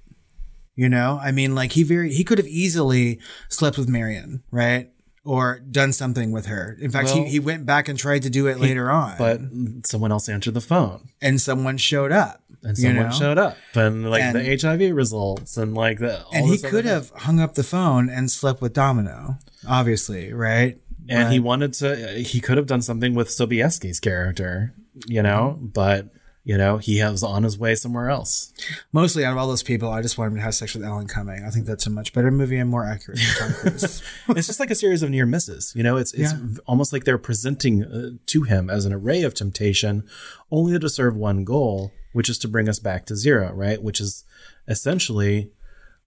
[0.74, 3.20] You know, I mean, like he very, he could have easily
[3.50, 4.90] slept with Marion, right?
[5.24, 6.76] Or done something with her.
[6.80, 9.16] In fact, Well, he, he went back and tried to do it later on.
[9.18, 9.40] But
[9.86, 11.08] someone else answered the phone.
[11.20, 12.42] and someone showed up.
[12.64, 13.12] and someone know?
[13.12, 16.84] showed up and like And- the HIV results and like the all And he could
[16.84, 20.78] have hung up the phone and slept with Domino, obviously, right?
[21.08, 24.72] and he wanted to he could have done something with Sobieski's character,
[25.06, 26.08] you know, but
[26.44, 28.52] you know, he was on his way somewhere else.
[28.92, 31.06] Mostly out of all those people, I just want him to have sex with Alan
[31.06, 31.44] Cumming.
[31.44, 34.02] I think that's a much better movie and more accurate than Tom Cruise.
[34.30, 36.38] it's just like a series of near misses, you know, it's it's Yeah.
[36.66, 40.02] almost like they're presenting uh, to him as an array of temptation
[40.50, 43.80] only to serve one goal, which is to bring us back to zero, right?
[43.82, 44.24] Which is
[44.68, 45.50] essentially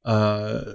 [0.04, 0.74] uh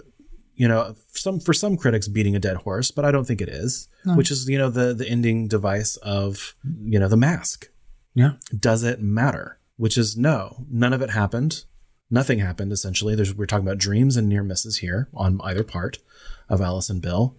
[0.56, 3.48] you know, some for some critics beating a dead horse, but I don't think it
[3.48, 3.88] is.
[4.04, 4.14] No.
[4.14, 7.68] Which is, you know, the the ending device of, you know, the mask.
[8.14, 8.32] Yeah.
[8.58, 9.58] Does it matter?
[9.76, 11.64] Which is no, none of it happened.
[12.11, 13.14] Nothing happened essentially.
[13.14, 15.98] There's, we're talking about dreams and near misses here on either part
[16.48, 17.36] of Alice and Bill.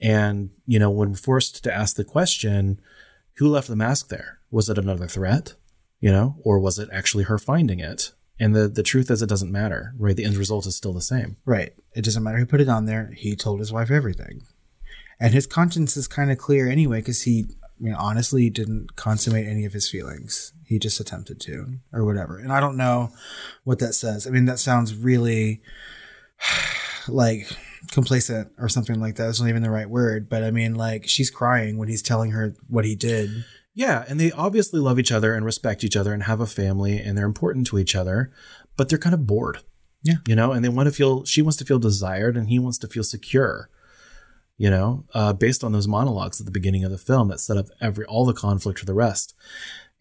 [0.00, 2.80] And, you know, when forced to ask the question,
[3.36, 4.40] who left the mask there?
[4.50, 5.54] Was it another threat?
[6.00, 8.12] You know, or was it actually her finding it?
[8.38, 10.16] And the, the truth is, it doesn't matter, right?
[10.16, 11.36] The end result is still the same.
[11.44, 11.74] Right.
[11.94, 13.12] It doesn't matter who put it on there.
[13.14, 14.42] He told his wife everything.
[15.20, 17.48] And his conscience is kind of clear anyway, because he,
[17.80, 20.52] I mean, honestly, didn't consummate any of his feelings.
[20.66, 22.38] He just attempted to, or whatever.
[22.38, 23.10] And I don't know
[23.64, 24.26] what that says.
[24.26, 25.62] I mean, that sounds really
[27.08, 27.48] like
[27.90, 29.26] complacent or something like that.
[29.26, 30.28] That's not even the right word.
[30.28, 33.44] But I mean, like, she's crying when he's telling her what he did.
[33.74, 36.98] Yeah, and they obviously love each other and respect each other and have a family
[36.98, 38.30] and they're important to each other,
[38.76, 39.60] but they're kind of bored.
[40.02, 40.16] Yeah.
[40.26, 42.78] You know, and they want to feel, she wants to feel desired and he wants
[42.78, 43.70] to feel secure,
[44.60, 47.56] you know, uh, based on those monologues at the beginning of the film that set
[47.56, 49.34] up every, all the conflict for the rest.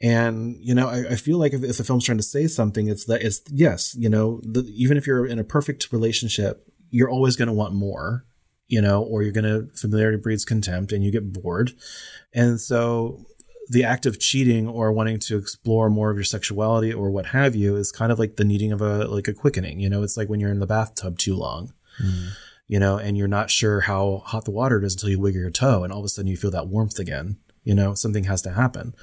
[0.02, 2.90] And, you know, I, I feel like if, if the film's trying to say something,
[2.90, 7.10] it's that it's, yes, you know, the, even if you're in a perfect relationship, you're
[7.10, 8.26] always going to want more,
[8.68, 11.72] you know, or you're going to, familiarity breeds contempt and you get bored.
[12.34, 13.24] And so
[13.70, 17.56] the act of cheating or wanting to explore more of your sexuality or what have
[17.56, 20.18] you is kind of like the needing of a like a quickening you know it's
[20.18, 22.30] like when you're in the bathtub too long Mm.
[22.70, 25.50] You know and you're not sure how hot the water is until you wiggle your
[25.50, 28.42] toe and all of a sudden you feel that warmth again you know something has
[28.42, 28.96] to happen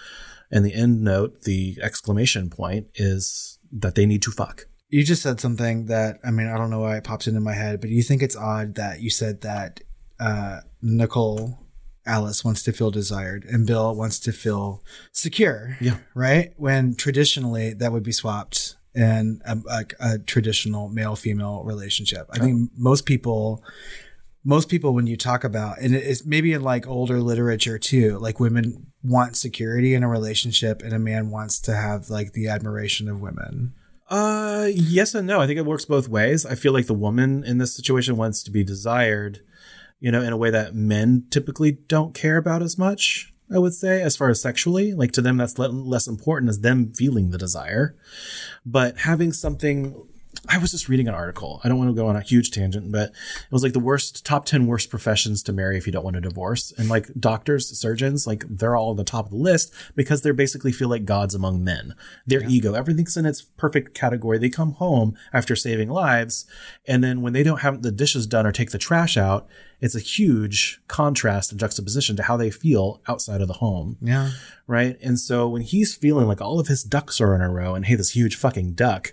[0.51, 5.23] and the end note the exclamation point is that they need to fuck You just
[5.23, 7.91] said something that, I mean, I don't know why it pops into my head, but
[7.91, 9.81] you think it's odd that you said that
[10.21, 11.59] uh, Nicole
[12.07, 15.77] Alice wants to feel desired and Bill wants to feel secure.
[15.81, 15.99] Yeah.
[16.15, 16.53] Right?
[16.57, 22.27] When traditionally that would be swapped in a, a, a traditional male female relationship.
[22.31, 23.63] I think most people.
[24.49, 28.39] Most people, when you talk about, and it's maybe in like older literature too, like
[28.39, 33.09] women want security in a relationship, and a man wants to have like the admiration
[33.09, 33.75] of women.
[34.09, 35.41] Uh, yes and no.
[35.41, 36.47] I think it works both ways.
[36.47, 39.41] I feel like the woman in this situation wants to be desired,
[39.99, 43.35] you know, in a way that men typically don't care about as much.
[43.53, 46.61] I would say, as far as sexually, like to them, that's le- less important as
[46.61, 47.95] them feeling the desire.
[48.65, 50.07] But having something,
[50.49, 51.61] I was just reading an article.
[51.65, 54.25] I don't want to go on a huge tangent, but it was like the worst
[54.25, 56.73] top 10 worst professions to marry if you don't want a divorce.
[56.79, 60.31] And like doctors, surgeons, like they're all on the top of the list because they
[60.33, 61.95] basically feel like gods among men.
[62.27, 64.39] Their ego, everything's in its perfect category.
[64.39, 66.47] They come home after saving lives.
[66.87, 69.49] And then when they don't have the dishes done or take the trash out,
[69.81, 74.31] it's a huge contrast and juxtaposition to how they feel outside of the home Yeah.
[74.67, 74.97] right?
[75.03, 77.85] And so when he's feeling like all of his ducks are in a row, and
[77.85, 79.13] hey, this huge fucking duck,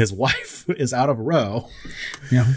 [0.00, 1.68] his wife is out of a row,
[2.30, 2.54] Yeah.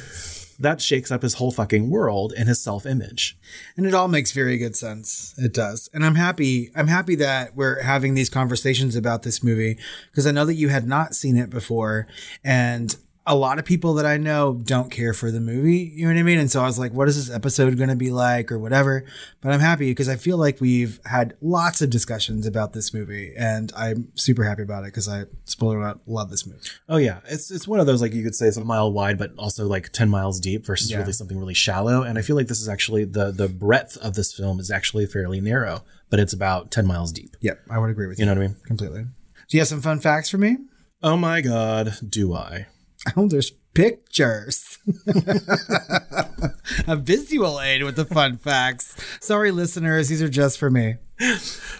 [0.59, 3.37] that shakes up his whole fucking world and his self image.
[3.75, 5.33] And it all makes very good sense.
[5.37, 5.89] It does.
[5.93, 9.77] And I'm happy I'm happy that we're having these conversations about this movie
[10.11, 12.07] because I know that you had not seen it before
[12.43, 16.13] and a lot of people that I know don't care for the movie, you know
[16.13, 16.39] what I mean?
[16.39, 19.05] And so I was like, what is this episode going to be like or whatever?
[19.39, 23.33] But I'm happy because I feel like we've had lots of discussions about this movie
[23.37, 26.59] and I'm super happy about it because I spoiler alert love this movie.
[26.89, 29.17] Oh yeah, it's it's one of those like you could say it's a mile wide,
[29.17, 30.97] but also like ten miles deep versus Yeah.
[30.99, 32.03] really something really shallow.
[32.03, 35.05] And I feel like this is actually the the breadth of this film is actually
[35.05, 37.37] fairly narrow, but it's about ten miles deep.
[37.39, 38.25] Yep, I would agree with You you.
[38.33, 38.57] know what I mean?
[38.65, 39.03] completely.
[39.03, 40.57] Do you have some fun facts for me?
[41.01, 42.67] Oh my god, do I?
[43.15, 44.77] Oh, there's pictures.
[46.87, 48.95] a visual aid with the fun facts.
[49.19, 50.95] Sorry, listeners, these are just for me.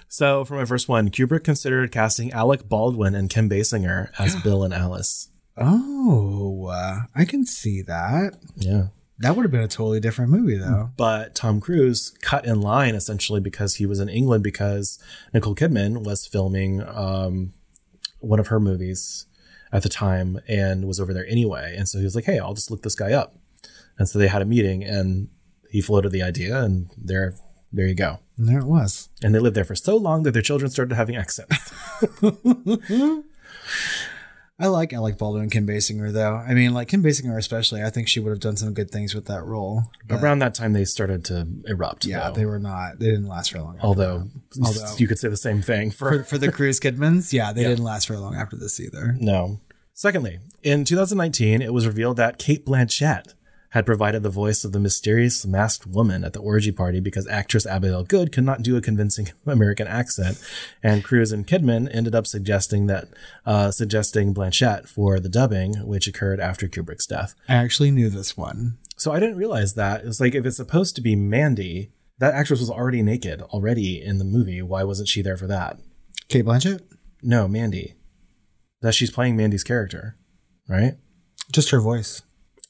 [0.07, 4.63] So for my first one, Kubrick considered casting Alec Baldwin and Kim Basinger as Bill
[4.63, 5.30] and Alice.
[5.57, 8.34] Oh, uh, I can see that.
[8.55, 8.88] Yeah.
[9.19, 10.89] That would have been a totally different movie, though.
[10.97, 14.99] but Tom Cruise cut in line essentially because he was in England because
[15.34, 17.53] Nicole Kidman was filming um,
[18.19, 19.28] one of her movies
[19.74, 21.76] at the time and was over there anyway.
[21.78, 23.36] And so he was like, "Hey, I'll just look this guy up."
[23.99, 25.28] And so they had a meeting, and
[25.69, 27.36] he floated the idea, and there,
[27.71, 28.19] there you go.
[28.38, 29.09] And there it was.
[29.21, 31.71] And they lived there for so long that their children started having accents.
[34.59, 36.36] I like Alec Baldwin and Kim Basinger, though.
[36.36, 37.82] I mean, like Kim Basinger, especially.
[37.84, 39.84] I think she would have done some good things with that role.
[40.07, 42.05] But Around that time, they started to erupt.
[42.05, 42.36] yeah, though.
[42.36, 42.99] they were not.
[42.99, 43.80] They didn't last for long.
[43.82, 44.30] Although,
[44.63, 47.63] although you could say the same thing for for, for the Cruise Kidmans, yeah, they
[47.63, 47.69] Yeah.
[47.69, 49.15] didn't last for long after this either.
[49.19, 49.59] No.
[49.93, 53.35] Secondly, in 2019, it was revealed that Cate Blanchett
[53.69, 57.65] had provided the voice of the mysterious masked woman at the orgy party because actress
[57.65, 60.39] Abigail Good could not do a convincing American accent,
[60.81, 63.07] and Cruise and Kidman ended up suggesting that
[63.45, 67.35] uh, suggesting Blanchett for the dubbing, which occurred after Kubrick's death.
[67.47, 68.77] I actually knew this one.
[68.95, 70.05] So I didn't realize that.
[70.05, 74.17] It's like if it's supposed to be Mandy, that actress was already naked already in
[74.17, 74.61] the movie.
[74.61, 75.79] Why wasn't she there for that?
[76.29, 76.81] Cate Blanchett.
[77.21, 77.95] No, Mandy.
[78.84, 80.17] That she's playing Mandy's character.
[80.67, 80.93] right?
[81.51, 82.21] Just her voice.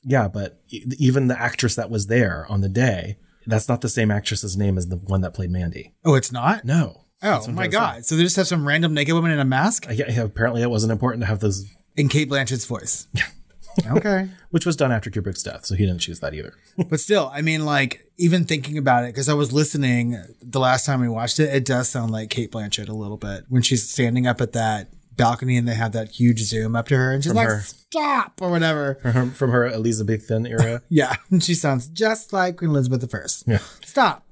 [0.04, 4.12] Yeah, but even the actress that was there on the day, that's not the same
[4.12, 5.94] actress's name as the one that played Mandy.
[6.06, 6.66] Oh, it's not?
[6.66, 7.02] No.
[7.22, 8.06] Oh my god!
[8.06, 10.70] So they just have some random naked woman in a mask Yeah, yeah, apparently it
[10.70, 13.08] wasn't important to have those, in Cate Blanchett's voice.
[13.92, 14.28] okay.
[14.52, 16.54] which was done after Kubrick's death, so he didn't choose that either.
[16.90, 20.86] But still, I mean, like, even thinking about it, because I was listening the last
[20.86, 23.90] time we watched it, it does sound like Cate Blanchett a little bit when she's
[23.90, 27.24] standing up at that balcony and they have that huge zoom up to her and
[27.24, 27.62] she's From like, her.
[27.62, 28.96] stop, or whatever.
[29.02, 30.82] From her, from her Elizabethan era.
[30.90, 31.16] Yeah.
[31.30, 33.52] And she sounds just like Queen Elizabeth I.
[33.52, 33.60] Yeah.
[33.86, 34.26] Stop.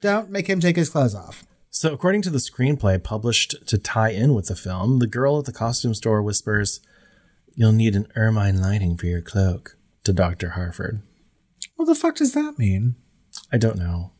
[0.00, 1.44] Don't make him take his clothes off.
[1.70, 5.44] So, according to the screenplay published to tie in with the film, the girl at
[5.44, 6.80] the costume store whispers,
[7.56, 10.50] You'll need an ermine lining for your cloak to Dr.
[10.50, 11.02] Harford.
[11.76, 12.96] What the fuck does that mean?
[13.52, 14.10] I don't know.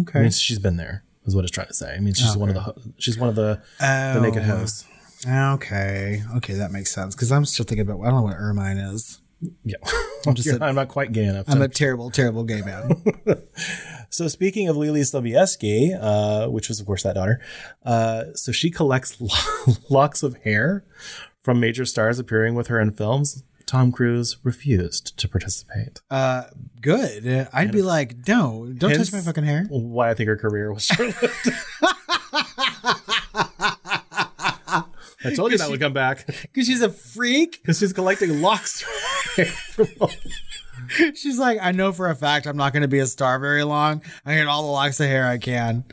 [0.00, 0.20] Okay.
[0.20, 1.94] I mean, she's been there, is what it's trying to say.
[1.94, 4.58] I mean, she's one of the she's one of the the naked Oh.
[4.58, 4.84] hosts.
[5.26, 6.22] Okay.
[6.36, 7.14] Okay, that makes sense.
[7.14, 9.20] Because I'm still thinking about, I don't know what ermine is.
[9.64, 9.76] Yeah,
[10.26, 11.46] I'm just a- I'm not quite gay enough.
[11.48, 13.02] I'm a terrible, terrible gay man.
[14.10, 17.40] So speaking of Leelee Sobieski, uh, which was of course that daughter,
[17.84, 20.84] uh, so she collects lo- locks of hair
[21.40, 23.42] from major stars appearing with her in films.
[23.66, 26.00] Tom Cruise refused to participate.
[26.10, 26.44] Uh,
[26.80, 27.48] good.
[27.52, 29.64] I'd be like, no, don't touch my fucking hair.
[29.70, 31.50] Why I think her career was short-lived.
[35.26, 37.62] I told you that would come back Because she's a freak.
[37.62, 38.82] because she's collecting locks.
[39.72, 39.86] from
[41.14, 43.64] She's like, I know for a fact I'm not going to be a star very
[43.64, 44.02] long.
[44.26, 45.84] I get all the locks of hair I can.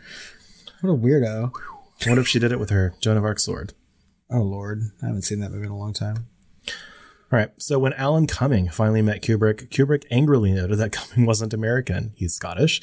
[0.82, 1.52] What a weirdo.
[2.08, 3.74] what if she did it with her Joan of Arc sword?
[4.30, 4.82] Oh, Lord.
[5.02, 6.28] I haven't seen that movie in a long time.
[7.32, 7.50] All right.
[7.58, 12.12] So when Alan Cumming finally met Kubrick, Kubrick angrily noted that Cumming wasn't American.
[12.16, 12.82] He's Scottish.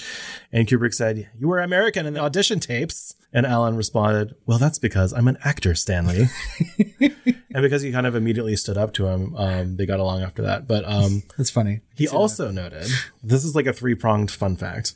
[0.51, 3.15] And Kubrick said, You were American in the audition tapes.
[3.31, 6.29] And Alan responded, Well, that's because I'm an actor, Stanley.
[7.01, 10.41] and because he kind of immediately stood up to him, um, they got along after
[10.43, 10.67] that.
[10.67, 11.83] But um, That's funny.
[11.95, 12.87] he also noted
[13.23, 14.95] this is like a three pronged fun fact.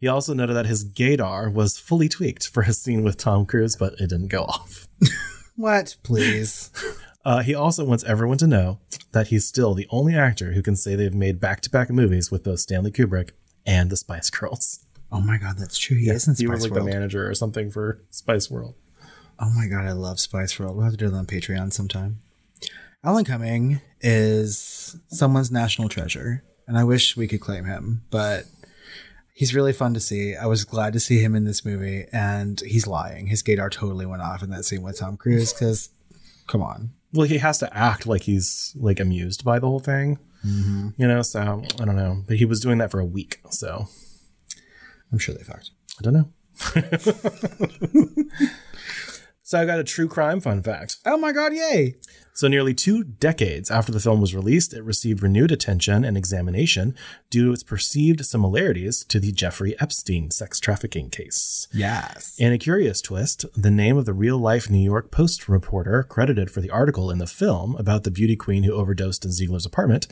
[0.00, 3.76] He also noted that his gaydar was fully tweaked for his scene with Tom Cruise,
[3.76, 4.88] but it didn't go off.
[5.56, 5.96] What?
[6.02, 6.70] Please.
[7.24, 8.80] Uh, he also wants everyone to know
[9.12, 12.30] that he's still the only actor who can say they've made back to back movies
[12.30, 13.30] with both Stanley Kubrick
[13.64, 14.84] and the Spice Girls.
[15.10, 15.96] Oh my God, that's true.
[15.96, 16.86] He is in He was like World.
[16.86, 18.74] the manager or something for Spice World.
[19.38, 20.76] Oh my God, I love Spice World.
[20.76, 22.18] We'll have to do it on Patreon sometime.
[23.02, 28.44] Alan Cumming is someone's national treasure, and I wish we could claim him, but
[29.34, 30.34] he's really fun to see.
[30.34, 33.26] I was glad to see him in this movie, and he's lying.
[33.26, 35.90] His gaydar totally went off in that scene with Tom Cruise because,
[36.46, 36.90] come on.
[37.14, 40.88] Well, he has to act like he's like amused by the whole thing, mm-hmm.
[40.96, 41.22] you know.
[41.22, 43.86] So I don't know, but he was doing that for a week, so
[45.12, 45.70] I'm sure they fucked.
[45.98, 46.28] I don't know.
[49.54, 50.96] so I got a true crime fun fact.
[51.06, 51.94] Oh my God, yay!
[52.32, 56.96] So, nearly two decades after the film was released, it received renewed attention and examination
[57.30, 61.68] due to its perceived similarities to the Jeffrey Epstein sex trafficking case.
[61.72, 62.34] Yes.
[62.36, 66.50] In a curious twist, the name of the real life New York Post reporter credited
[66.50, 70.08] for the article in the film about the beauty queen who overdosed in Ziegler's apartment,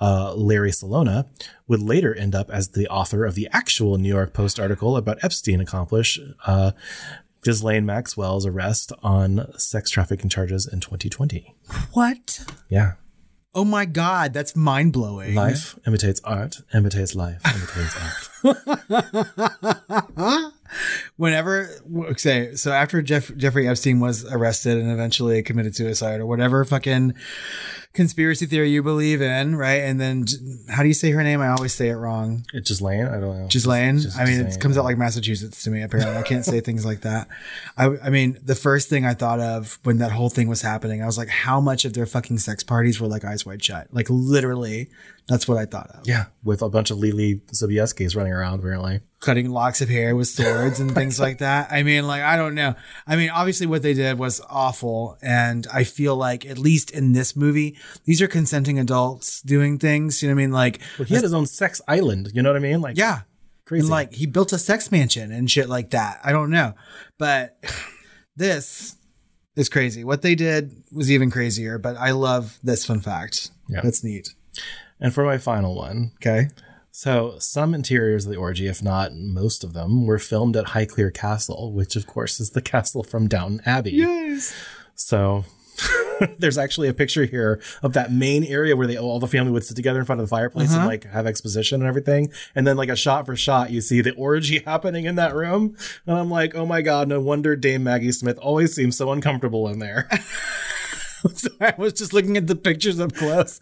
[0.00, 1.26] uh, Larry Celona,
[1.68, 5.22] would later end up as the author of the actual New York Post article about
[5.22, 6.70] Epstein accomplish uh,
[7.42, 11.54] Ghislaine Maxwell's arrest on sex trafficking charges in 2020.
[11.92, 12.40] What?
[12.68, 12.92] Yeah.
[13.54, 15.34] Oh my God, that's mind blowing.
[15.34, 17.96] Life imitates art, imitates life, imitates
[18.44, 20.52] art.
[21.16, 21.68] Whenever,
[22.16, 27.14] say, so after Jeff, Jeffrey Epstein was arrested and eventually committed suicide or whatever fucking
[27.92, 29.82] conspiracy theory you believe in, right?
[29.82, 30.24] And then,
[30.68, 31.40] how do you say her name?
[31.40, 32.44] I always say it wrong.
[32.52, 33.06] It's just Lane.
[33.06, 33.46] I don't know.
[33.48, 33.98] Ghislaine.
[33.98, 35.82] Just- I mean, it comes out like Massachusetts to me.
[35.82, 37.28] Apparently, I can't say things like that.
[37.76, 41.02] I, I mean, the first thing I thought of when that whole thing was happening,
[41.02, 43.88] I was like, how much of their fucking sex parties were like eyes wide shut?
[43.92, 44.88] Like literally,
[45.30, 46.06] that's what I thought of.
[46.06, 49.00] Yeah, with a bunch of Leelee Sobieskis running around, apparently.
[49.20, 51.70] Cutting locks of hair with swords and things like that.
[51.70, 52.74] I mean, like, I don't know.
[53.06, 55.16] I mean, obviously, what they did was awful.
[55.22, 60.20] And I feel like, at least in this movie, these are consenting adults doing things.
[60.20, 60.52] You know what I mean?
[60.52, 62.30] Like, Well, he had his own sex island.
[62.34, 62.80] You know what I mean?
[62.80, 63.20] Like, Yeah.
[63.66, 63.82] Crazy.
[63.82, 66.18] And like he built a sex mansion and shit like that.
[66.24, 66.74] I don't know.
[67.18, 67.56] But
[68.34, 68.96] this
[69.54, 70.02] is crazy.
[70.02, 73.50] What they did was even crazier, but I love this fun fact.
[73.68, 73.80] Yeah.
[73.82, 74.34] That's neat.
[75.00, 76.48] And for my final one, Okay.
[76.90, 81.12] so some interiors of the orgy, if not most of them, were filmed at Highclere
[81.14, 83.92] Castle, which of course is the castle from Downton Abbey.
[83.92, 84.52] Yes.
[84.94, 85.44] So
[86.38, 89.64] there's actually a picture here of that main area where they all the family would
[89.64, 90.88] sit together in front of the fireplace and Uh-huh.
[90.88, 92.30] like have exposition and everything.
[92.54, 95.74] And then like a shot for shot, you see the orgy happening in that room.
[96.06, 99.66] And I'm like, oh my god, no wonder Dame Maggie Smith always seems so uncomfortable
[99.68, 100.06] in there.
[101.34, 103.60] Sorry, I was just looking at the pictures up close.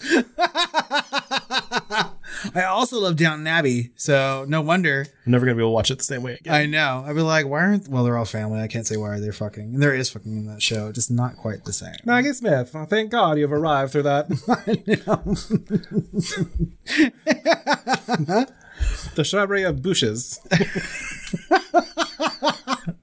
[2.55, 5.07] I also love Downton Abbey, so no wonder.
[5.27, 6.55] I'm never gonna be able to watch it the same way again.
[6.55, 7.05] I know.
[7.07, 7.89] I'd be like, why aren't?
[7.89, 8.61] Well, they're all family.
[8.61, 9.75] I can't say why they're fucking.
[9.75, 11.97] And there is fucking in that show, just not quite the same.
[12.05, 14.29] Maggie Smith, oh, thank God you've arrived through that.
[19.15, 20.41] the shrubbery of bushes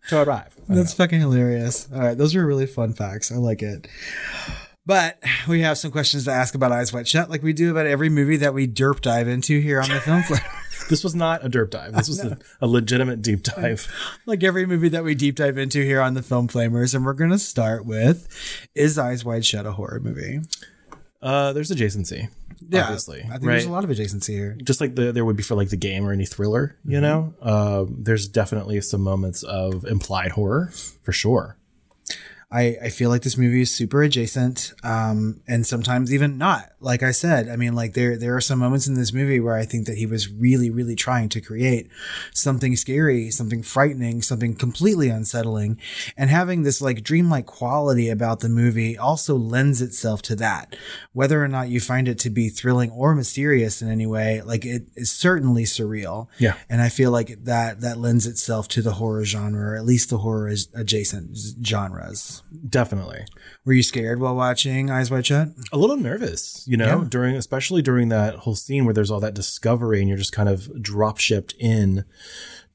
[0.07, 0.55] to arrive.
[0.67, 1.87] That's fucking hilarious.
[1.93, 3.31] All right, those were really fun facts.
[3.31, 3.87] I like it.
[4.85, 7.87] But we have some questions to ask about Eyes Wide Shut, like we do about
[7.87, 10.41] every movie that we derp dive into here on the film flip.
[10.89, 11.93] This was not a derp dive.
[11.93, 13.91] This was a, a legitimate deep dive.
[14.27, 16.93] like every movie that we deep dive into here on the Film Flamers.
[16.93, 18.27] And we're going to start with
[18.75, 20.41] Is Eyes Wide Shut a horror movie?
[21.23, 22.29] Uh, there's adjacency,
[22.69, 23.21] Yeah, obviously.
[23.21, 23.53] I think right?
[23.53, 24.57] there's a lot of adjacency here.
[24.63, 27.33] Just like the, there would be for like the game or any thriller, you know.
[27.41, 30.71] Uh, there's definitely some moments of implied horror
[31.01, 31.57] for sure.
[32.51, 36.69] I, I feel like this movie is super adjacent, um, and sometimes even not.
[36.79, 39.55] Like I said, I mean, like there there are some moments in this movie where
[39.55, 41.89] I think that he was really, really trying to create
[42.33, 45.79] something scary, something frightening, something completely unsettling,
[46.15, 50.75] and having this like dreamlike quality about the movie also lends itself to that.
[51.13, 54.65] Whether or not you find it to be thrilling or mysterious in any way, like
[54.65, 56.27] it is certainly surreal.
[56.37, 56.55] Yeah.
[56.69, 60.09] And I feel like that that lends itself to the horror genre, or at least
[60.09, 61.35] the horror is- adjacent
[61.65, 62.34] genres.
[62.69, 63.25] Definitely.
[63.65, 65.49] Were you scared while watching Eyes Wide Shut?
[65.71, 67.07] a little nervous, you know, Yeah.
[67.09, 70.49] during especially during that whole scene where there's all that discovery and you're just kind
[70.49, 72.05] of drop shipped in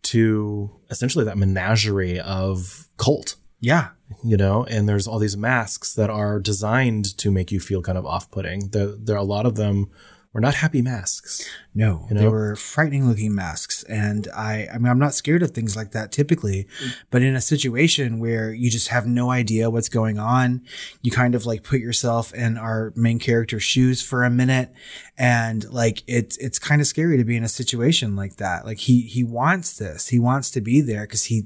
[0.03, 3.89] to essentially that menagerie of cult, Yeah.
[4.25, 7.99] you know, and there's all these masks that are designed to make you feel kind
[7.99, 8.69] of off putting.
[8.71, 9.91] There, there are a lot of them
[10.33, 11.45] were not happy masks.
[11.73, 13.85] No, You they were frightening looking masks.
[13.85, 16.67] And I, I mean, I'm not scared of things like that typically,
[17.13, 20.63] but in a situation where you just have no idea what's going on,
[21.01, 24.73] you kind of like put yourself in our main character's shoes for a minute.
[25.17, 28.67] And like, it's, it's kind of scary to be in a situation like that.
[28.67, 30.09] Like he, he wants this.
[30.09, 31.45] He wants to be there because he,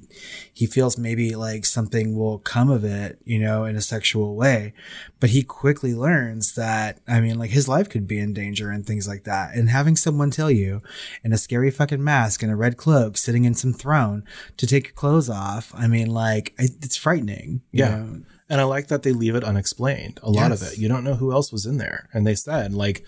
[0.51, 4.73] he feels maybe like something will come of it, you know, in a sexual way.
[5.21, 8.87] But he quickly learns that, I mean, like his life could be in danger and
[8.87, 9.55] things like that.
[9.55, 10.83] And having someone tell you
[11.23, 14.25] in a scary fucking mask and a red cloak sitting in some throne
[14.57, 17.63] to take your clothes off, I mean, like, it's frightening.
[17.73, 17.97] you Yeah.
[17.97, 18.21] know?
[18.51, 20.21] And I like that they leave it unexplained.
[20.23, 20.77] A lot of it.
[20.79, 22.11] You don't know who else was in there.
[22.13, 23.03] And they said like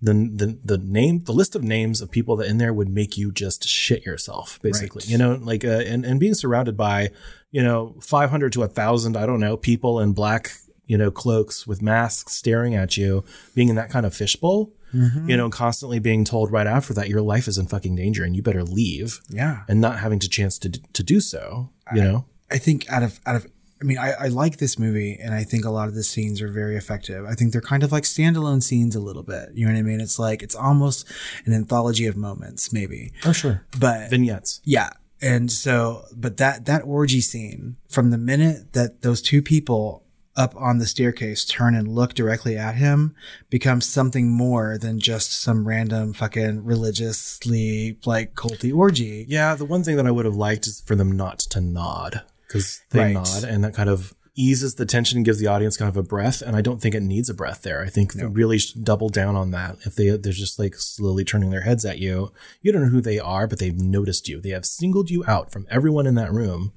[0.00, 3.18] the the the name the list of names of people that in there would make
[3.18, 5.00] you just shit yourself basically.
[5.00, 5.10] Right.
[5.10, 7.10] You know, like uh, and and being surrounded by,
[7.50, 10.52] you know, 500 to a 1000, I don't know, people in black,
[10.86, 13.24] you know, cloaks with masks staring at you,
[13.56, 14.72] being in that kind of fishbowl.
[14.94, 15.28] Mm-hmm.
[15.28, 18.34] You know, constantly being told right after that your life is in fucking danger and
[18.34, 19.62] you better leave Yeah.
[19.68, 22.24] and not having to chance to to do so, you know.
[22.50, 23.46] I think out of out of
[23.80, 26.42] I mean, I, I like this movie, and I think a lot of the scenes
[26.42, 27.24] are very effective.
[27.24, 29.50] I think they're kind of like standalone scenes a little bit.
[29.54, 30.00] You know what I mean?
[30.00, 31.06] It's like it's almost
[31.46, 33.12] an anthology of moments, maybe.
[33.24, 33.64] Oh sure.
[33.78, 34.60] But Vignettes.
[34.64, 34.90] yeah,
[35.22, 40.02] and so, but that that orgy scene from the minute that those two people
[40.38, 43.14] up on the staircase turn and look directly at him
[43.50, 49.26] becomes something more than just some random fucking religiously like culty orgy.
[49.28, 52.22] Yeah, the one thing that I would have liked is for them not to nod
[52.46, 53.12] because they Right.
[53.14, 56.42] nod and that kind of eases the tension, gives the audience kind of a breath.
[56.42, 57.82] And I don't think it needs a breath there.
[57.82, 59.78] I think they really should double down on that.
[59.84, 62.32] If they they're just like slowly turning their heads at you,
[62.62, 64.40] you don't know who they are, but they've noticed you.
[64.40, 66.72] They have singled you out from everyone in that room,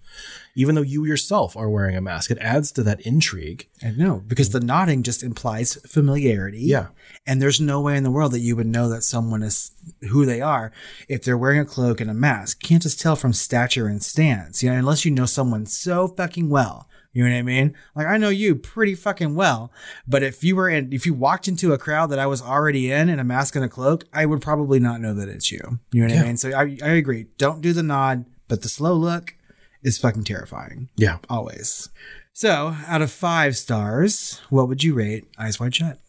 [0.56, 2.32] even though you yourself are wearing a mask.
[2.32, 3.68] It adds to that intrigue.
[3.84, 4.60] I know because mm-hmm.
[4.60, 6.62] the nodding just implies familiarity.
[6.62, 6.88] Yeah.
[7.26, 9.72] And there's no way in the world that you would know that someone is
[10.10, 10.72] who they are
[11.08, 12.62] if they're wearing a cloak and a mask.
[12.62, 16.50] Can't just tell from stature and stance, you know, unless you know someone so fucking
[16.50, 16.88] well.
[17.14, 17.76] You know what I mean?
[17.94, 19.72] Like I know you pretty fucking well,
[20.08, 22.90] but if you were in, if you walked into a crowd that I was already
[22.90, 25.80] in in a mask and a cloak, I would probably not know that it's you.
[25.92, 26.38] You know what I mean?
[26.38, 27.26] So I, I agree.
[27.38, 29.36] Don't do the nod, but the slow look
[29.84, 30.90] is fucking terrifying.
[30.96, 31.18] Yeah.
[31.30, 31.90] Always.
[32.34, 36.00] So, out of five stars, what would you rate Eyes Wide Shut?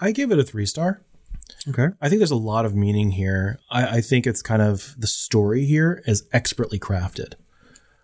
[0.00, 1.02] I give it a three star.
[1.68, 1.88] Okay.
[2.00, 3.58] I think there's a lot of meaning here.
[3.70, 7.34] I, I think it's kind of the story here is expertly crafted.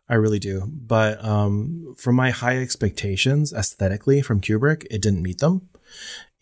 [0.08, 0.68] I really do.
[0.70, 5.68] But um, from my high expectations aesthetically from Kubrick, it didn't meet them.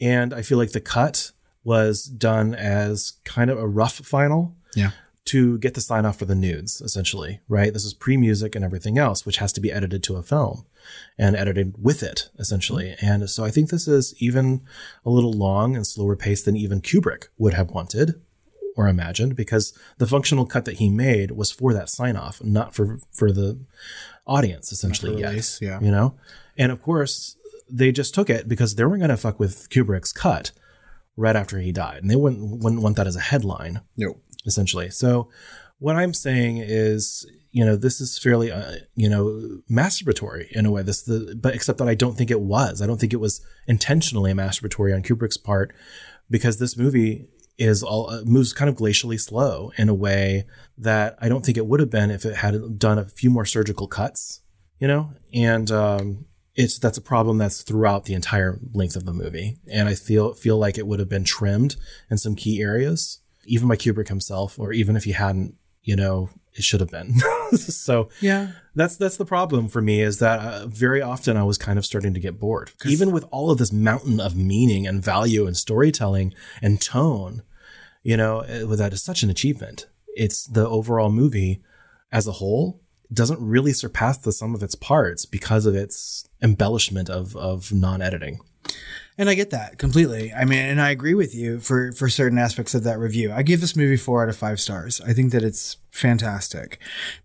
[0.00, 1.32] And I feel like the cut
[1.64, 4.90] was done as kind of a rough final Yeah.
[5.24, 7.72] To get the sign off for the nudes, essentially, right?
[7.72, 10.66] This is pre music and everything else, which has to be edited to a film
[11.16, 12.96] and edited with it, essentially.
[13.00, 14.62] And so I think this is even
[15.04, 18.20] a little long and slower paced than even Kubrick would have wanted
[18.76, 22.74] or imagined because the functional cut that he made was for that sign off, not
[22.74, 23.60] for, for the
[24.26, 25.14] audience, essentially.
[25.14, 25.78] release, yeah.
[25.80, 26.16] You know?
[26.56, 27.36] And of course,
[27.70, 30.52] they just took it because they weren't going to fuck with Kubrick's cut
[31.16, 33.80] right after he died, and they wouldn't wouldn't want that as a headline.
[33.96, 34.18] No.
[34.46, 34.90] Essentially.
[34.90, 35.28] So
[35.78, 40.70] what I'm saying is, you know, this is fairly, uh, you know, masturbatory in a
[40.70, 40.82] way.
[40.82, 42.80] This the but except that I don't think it was.
[42.80, 45.74] I don't think it was intentionally masturbatory on Kubrick's part
[46.30, 47.28] because this movie
[47.58, 50.46] is all uh, moves kind of glacially slow in a way
[50.78, 53.44] that I don't think it would have been if it had done a few more
[53.44, 54.40] surgical cuts,
[54.78, 59.12] you know, and um, it's that's a problem that's throughout the entire length of the
[59.12, 61.76] movie, and I feel feel like it would have been trimmed
[62.10, 66.30] in some key areas, even by Kubrick himself, or even if he hadn't, you know,
[66.54, 67.14] it should have been.
[67.56, 68.52] so Yeah.
[68.74, 71.86] that's that's the problem for me is that uh, very often I was kind of
[71.86, 75.56] starting to get bored, even with all of this mountain of meaning and value and
[75.56, 77.42] storytelling and tone.
[78.02, 79.86] You know, uh, that is such an achievement.
[80.14, 81.62] It's the overall movie
[82.10, 82.80] as a whole
[83.12, 88.02] doesn't really surpass the sum of its parts because of its embellishment of of non
[88.02, 88.40] editing.
[89.22, 90.32] And I get that completely.
[90.32, 93.30] I mean, and I agree with you for for certain aspects of that review.
[93.30, 95.00] I give this movie four out of five stars.
[95.00, 96.78] I think that it's fantastic.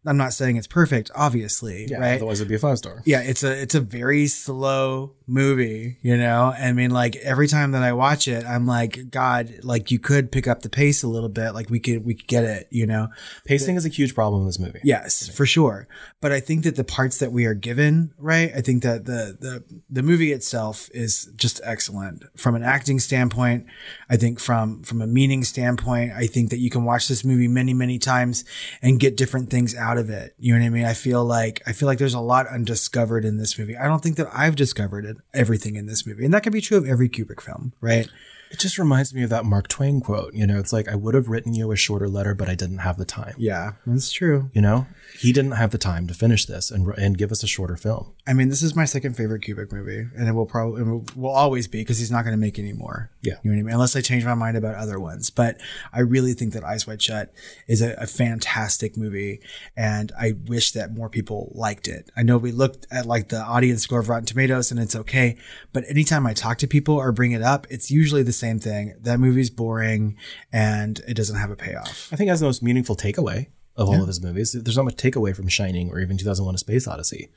[0.05, 2.15] I'm not saying it's perfect, obviously, Yeah, right?
[2.15, 3.01] otherwise it'd be a five star.
[3.05, 6.53] Yeah, it's a it's a very slow movie, you know.
[6.57, 10.31] I mean, like every time that I watch it, I'm like, God, like you could
[10.31, 11.51] pick up the pace a little bit.
[11.51, 13.07] Like we could we could get it, you know.
[13.45, 14.79] Pacing is a huge problem in this movie.
[14.83, 15.87] Yes, for sure.
[16.21, 18.51] But I think that the parts that we are given, right?
[18.55, 23.65] I think that the the the movie itself is just excellent from an acting standpoint.
[24.09, 27.47] I think from from a meaning standpoint, I think that you can watch this movie
[27.47, 28.43] many many times
[28.81, 30.35] and get different things out of it.
[30.39, 30.85] You know what I mean?
[30.85, 33.77] I feel like I feel like there's a lot undiscovered in this movie.
[33.77, 36.77] I don't think that I've discovered everything in this movie, and that could be true
[36.77, 38.07] of every Kubrick film, right?
[38.49, 40.33] It just reminds me of that Mark Twain quote.
[40.33, 42.79] You know, it's like I would have written you a shorter letter, but I didn't
[42.79, 43.35] have the time.
[43.37, 44.49] Yeah, that's true.
[44.53, 44.87] You know,
[45.17, 48.13] he didn't have the time to finish this and and give us a shorter film.
[48.25, 51.27] I mean, this is my second favorite Kubrick movie, and it will probably it will,
[51.27, 53.09] always be because he's not going to make any more.
[53.21, 53.35] Yeah.
[53.43, 53.73] you know what I mean.
[53.73, 55.59] Unless I change my mind about other ones, but
[55.93, 57.33] I really think that Eyes Wide Shut
[57.67, 59.41] is a, a fantastic movie,
[59.75, 62.09] and I wish that more people liked it.
[62.15, 65.37] I know we looked at like the audience score of Rotten Tomatoes, and it's okay,
[65.73, 68.95] but anytime I talk to people or bring it up, it's usually the same thing.
[69.01, 70.15] That movie's boring,
[70.53, 72.09] and it doesn't have a payoff.
[72.11, 74.01] I think that's the most meaningful takeaway of all Yeah.
[74.01, 74.53] of his movies.
[74.53, 77.29] There's not much takeaway from Shining or even 2001: A Space Odyssey.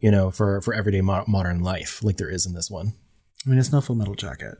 [0.00, 2.92] You know, for for everyday mo- modern life, like there is in this one.
[3.46, 4.56] I mean, it's no Full Metal Jacket.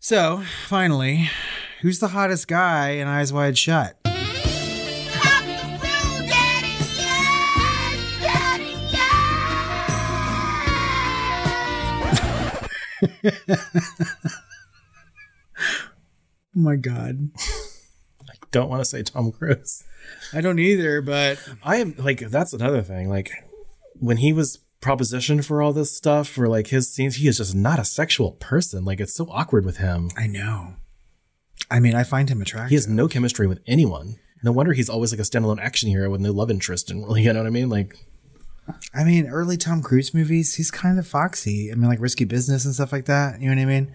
[0.00, 1.28] So finally,
[1.82, 3.98] who's the hottest guy in Eyes Wide Shut?
[16.54, 17.30] Oh my god.
[17.38, 19.84] I don't want to say Tom Cruise.
[20.32, 23.08] I don't either, but I am like that's another thing.
[23.08, 23.30] Like
[23.94, 27.54] when he was propositioned for all this stuff for like his scenes, he is just
[27.54, 28.84] not a sexual person.
[28.84, 30.10] Like it's so awkward with him.
[30.16, 30.74] I know.
[31.70, 32.70] I mean, I find him attractive.
[32.70, 34.16] He has no chemistry with anyone.
[34.42, 37.22] No wonder he's always like a standalone action hero with no love interest and really,
[37.22, 37.68] you know what I mean?
[37.68, 37.96] Like
[38.94, 41.70] I mean, early Tom Cruise movies, he's kind of foxy.
[41.72, 43.40] I mean, like Risky Business and stuff like that.
[43.40, 43.94] You know what I mean?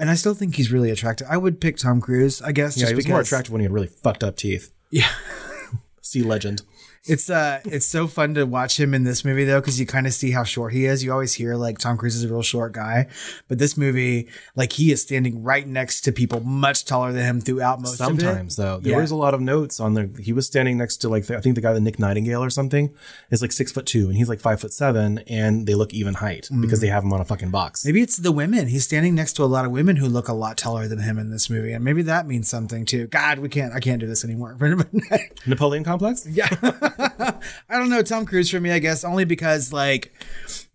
[0.00, 1.26] And I still think he's really attractive.
[1.30, 2.74] I would pick Tom Cruise, I guess.
[2.74, 4.72] yeah, just he was because, more attractive when he had really fucked up teeth.
[4.90, 5.06] Yeah.
[6.00, 6.62] See legend.
[7.06, 10.06] It's uh, it's so fun to watch him in this movie though, because you kind
[10.06, 11.02] of see how short he is.
[11.02, 13.06] You always hear like Tom Cruise is a real short guy,
[13.48, 17.40] but this movie, like he is standing right next to people much taller than him
[17.40, 18.66] throughout most Sometimes of it.
[18.68, 19.00] though, there Yeah.
[19.00, 20.10] was a lot of notes on there.
[20.20, 22.94] He was standing next to like I think the guy, the Nick Nightingale or something,
[23.30, 26.12] is like six foot two, and he's like five foot seven, and they look even
[26.14, 27.82] height because they have him on a fucking box.
[27.86, 28.66] Maybe it's the women.
[28.68, 31.18] He's standing next to a lot of women who look a lot taller than him
[31.18, 33.06] in this movie, and maybe that means something too.
[33.06, 33.72] God, we can't.
[33.72, 34.58] I can't do this anymore.
[35.46, 36.26] Napoleon complex.
[36.30, 36.48] Yeah.
[37.68, 38.02] I don't know.
[38.02, 40.12] Tom Cruise for me, I guess, only because like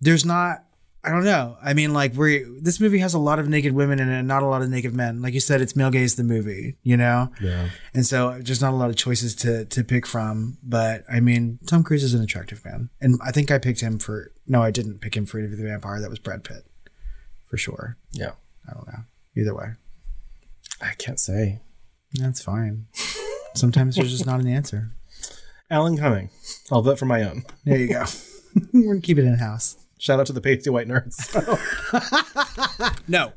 [0.02, 0.62] there's not.
[1.04, 1.56] I don't know.
[1.64, 4.28] I mean, like we this movie has a lot of naked women in it, and
[4.28, 5.22] not a lot of naked men.
[5.22, 7.32] Like you said, it's male gaze the movie, you know.
[7.40, 7.70] Yeah.
[7.94, 10.58] And so there's not a lot of choices to to pick from.
[10.64, 14.00] But I mean, Tom Cruise is an attractive man, and I think I picked him
[14.00, 14.32] for.
[14.48, 16.02] No, I didn't pick him for Interview the Vampire.
[16.02, 16.66] That was Brad Pitt,
[17.46, 17.98] for sure.
[18.12, 18.32] Yeah.
[18.68, 19.04] I don't know.
[19.38, 19.74] Either way,
[20.82, 21.62] I can't say.
[22.14, 22.88] that's fine.
[23.54, 24.95] Sometimes there's just not an answer.
[25.70, 26.30] Alan Cumming.
[26.72, 27.44] I'll vote for my own.
[27.66, 28.06] There you go.
[28.74, 29.78] We're gonna keep it in house.
[29.98, 31.16] Shout out to the pasty white nerds.
[33.08, 33.34] No.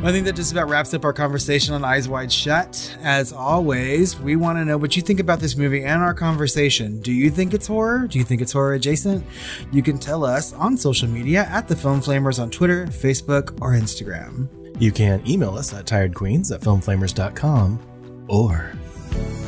[0.00, 2.96] I think that just about wraps up our conversation on Eyes Wide Shut.
[3.02, 7.00] As always, we want to know what you think about this movie and our conversation.
[7.00, 8.06] Do you think it's horror?
[8.08, 9.24] Do you think it's horror adjacent?
[9.72, 13.72] You can tell us on social media at the Film Flamers on Twitter, Facebook, or
[13.72, 14.48] Instagram.
[14.80, 18.72] you can email us at tiredqueens at filmflamers.com or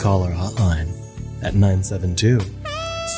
[0.01, 0.89] call our hotline
[1.43, 2.41] at 972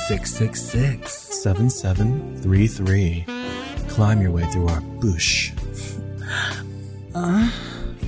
[0.09, 1.13] 666.
[1.13, 3.25] 7733.
[3.89, 5.53] Climb your way through our bush.
[7.15, 7.47] Uh,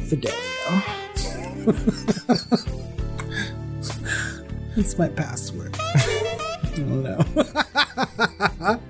[0.08, 0.82] Fidelio.
[4.76, 5.76] It's my password.
[5.82, 8.80] oh no.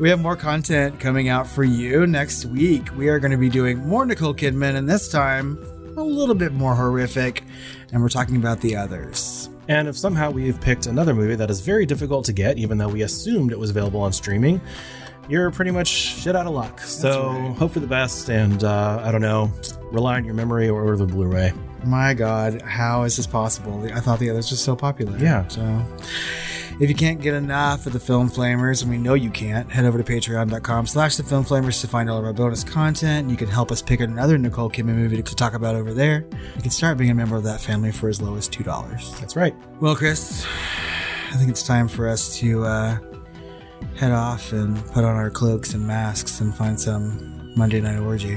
[0.00, 2.88] we have more content coming out for you next week.
[2.96, 5.58] We are going to be doing more Nicole Kidman, and this time
[5.96, 7.44] a little bit more horrific.
[7.92, 9.50] And we're talking about the others.
[9.68, 12.88] And if somehow we've picked another movie that is very difficult to get, even though
[12.88, 14.60] we assumed it was available on streaming,
[15.28, 16.80] you're pretty much shit out of luck.
[16.80, 17.56] so right.
[17.56, 19.52] hope for the best, and uh, I don't know,
[19.92, 21.52] rely on your memory or order the Blu-ray.
[21.84, 23.88] My God, how is this possible?
[23.92, 25.16] I thought the others were so popular.
[25.18, 25.46] Yeah.
[25.48, 25.62] So
[26.80, 29.84] if you can't get enough of the Film Flamers, and we know you can't, head
[29.84, 33.28] over to patreon.com slash the Film Flamers to find all of our bonus content.
[33.28, 36.24] You can help us pick another Nicole Kidman movie to talk about over there.
[36.56, 39.20] You can start being a member of that family for as low as $2.
[39.20, 39.54] That's right.
[39.80, 40.46] Well, Chris,
[41.30, 42.98] I think it's time for us to uh,
[43.96, 48.36] head off and put on our cloaks and masks and find some Monday Night Orgy.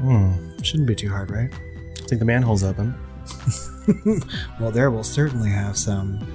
[0.00, 0.32] Hmm.
[0.62, 1.50] Shouldn't be too hard, right?
[1.52, 2.94] I think the manhole's open.
[4.58, 6.26] Well, there we'll certainly have some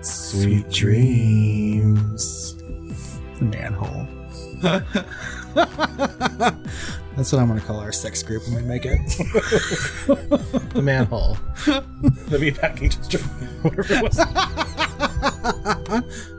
[0.00, 2.54] Sweet dreams.
[3.38, 4.06] the manhole.
[7.16, 9.00] That's what I'm going to call our sex group when we make it.
[10.06, 11.36] The manhole.
[11.66, 13.24] the meatpacking district.
[13.64, 14.02] Whatever it
[16.18, 16.34] was.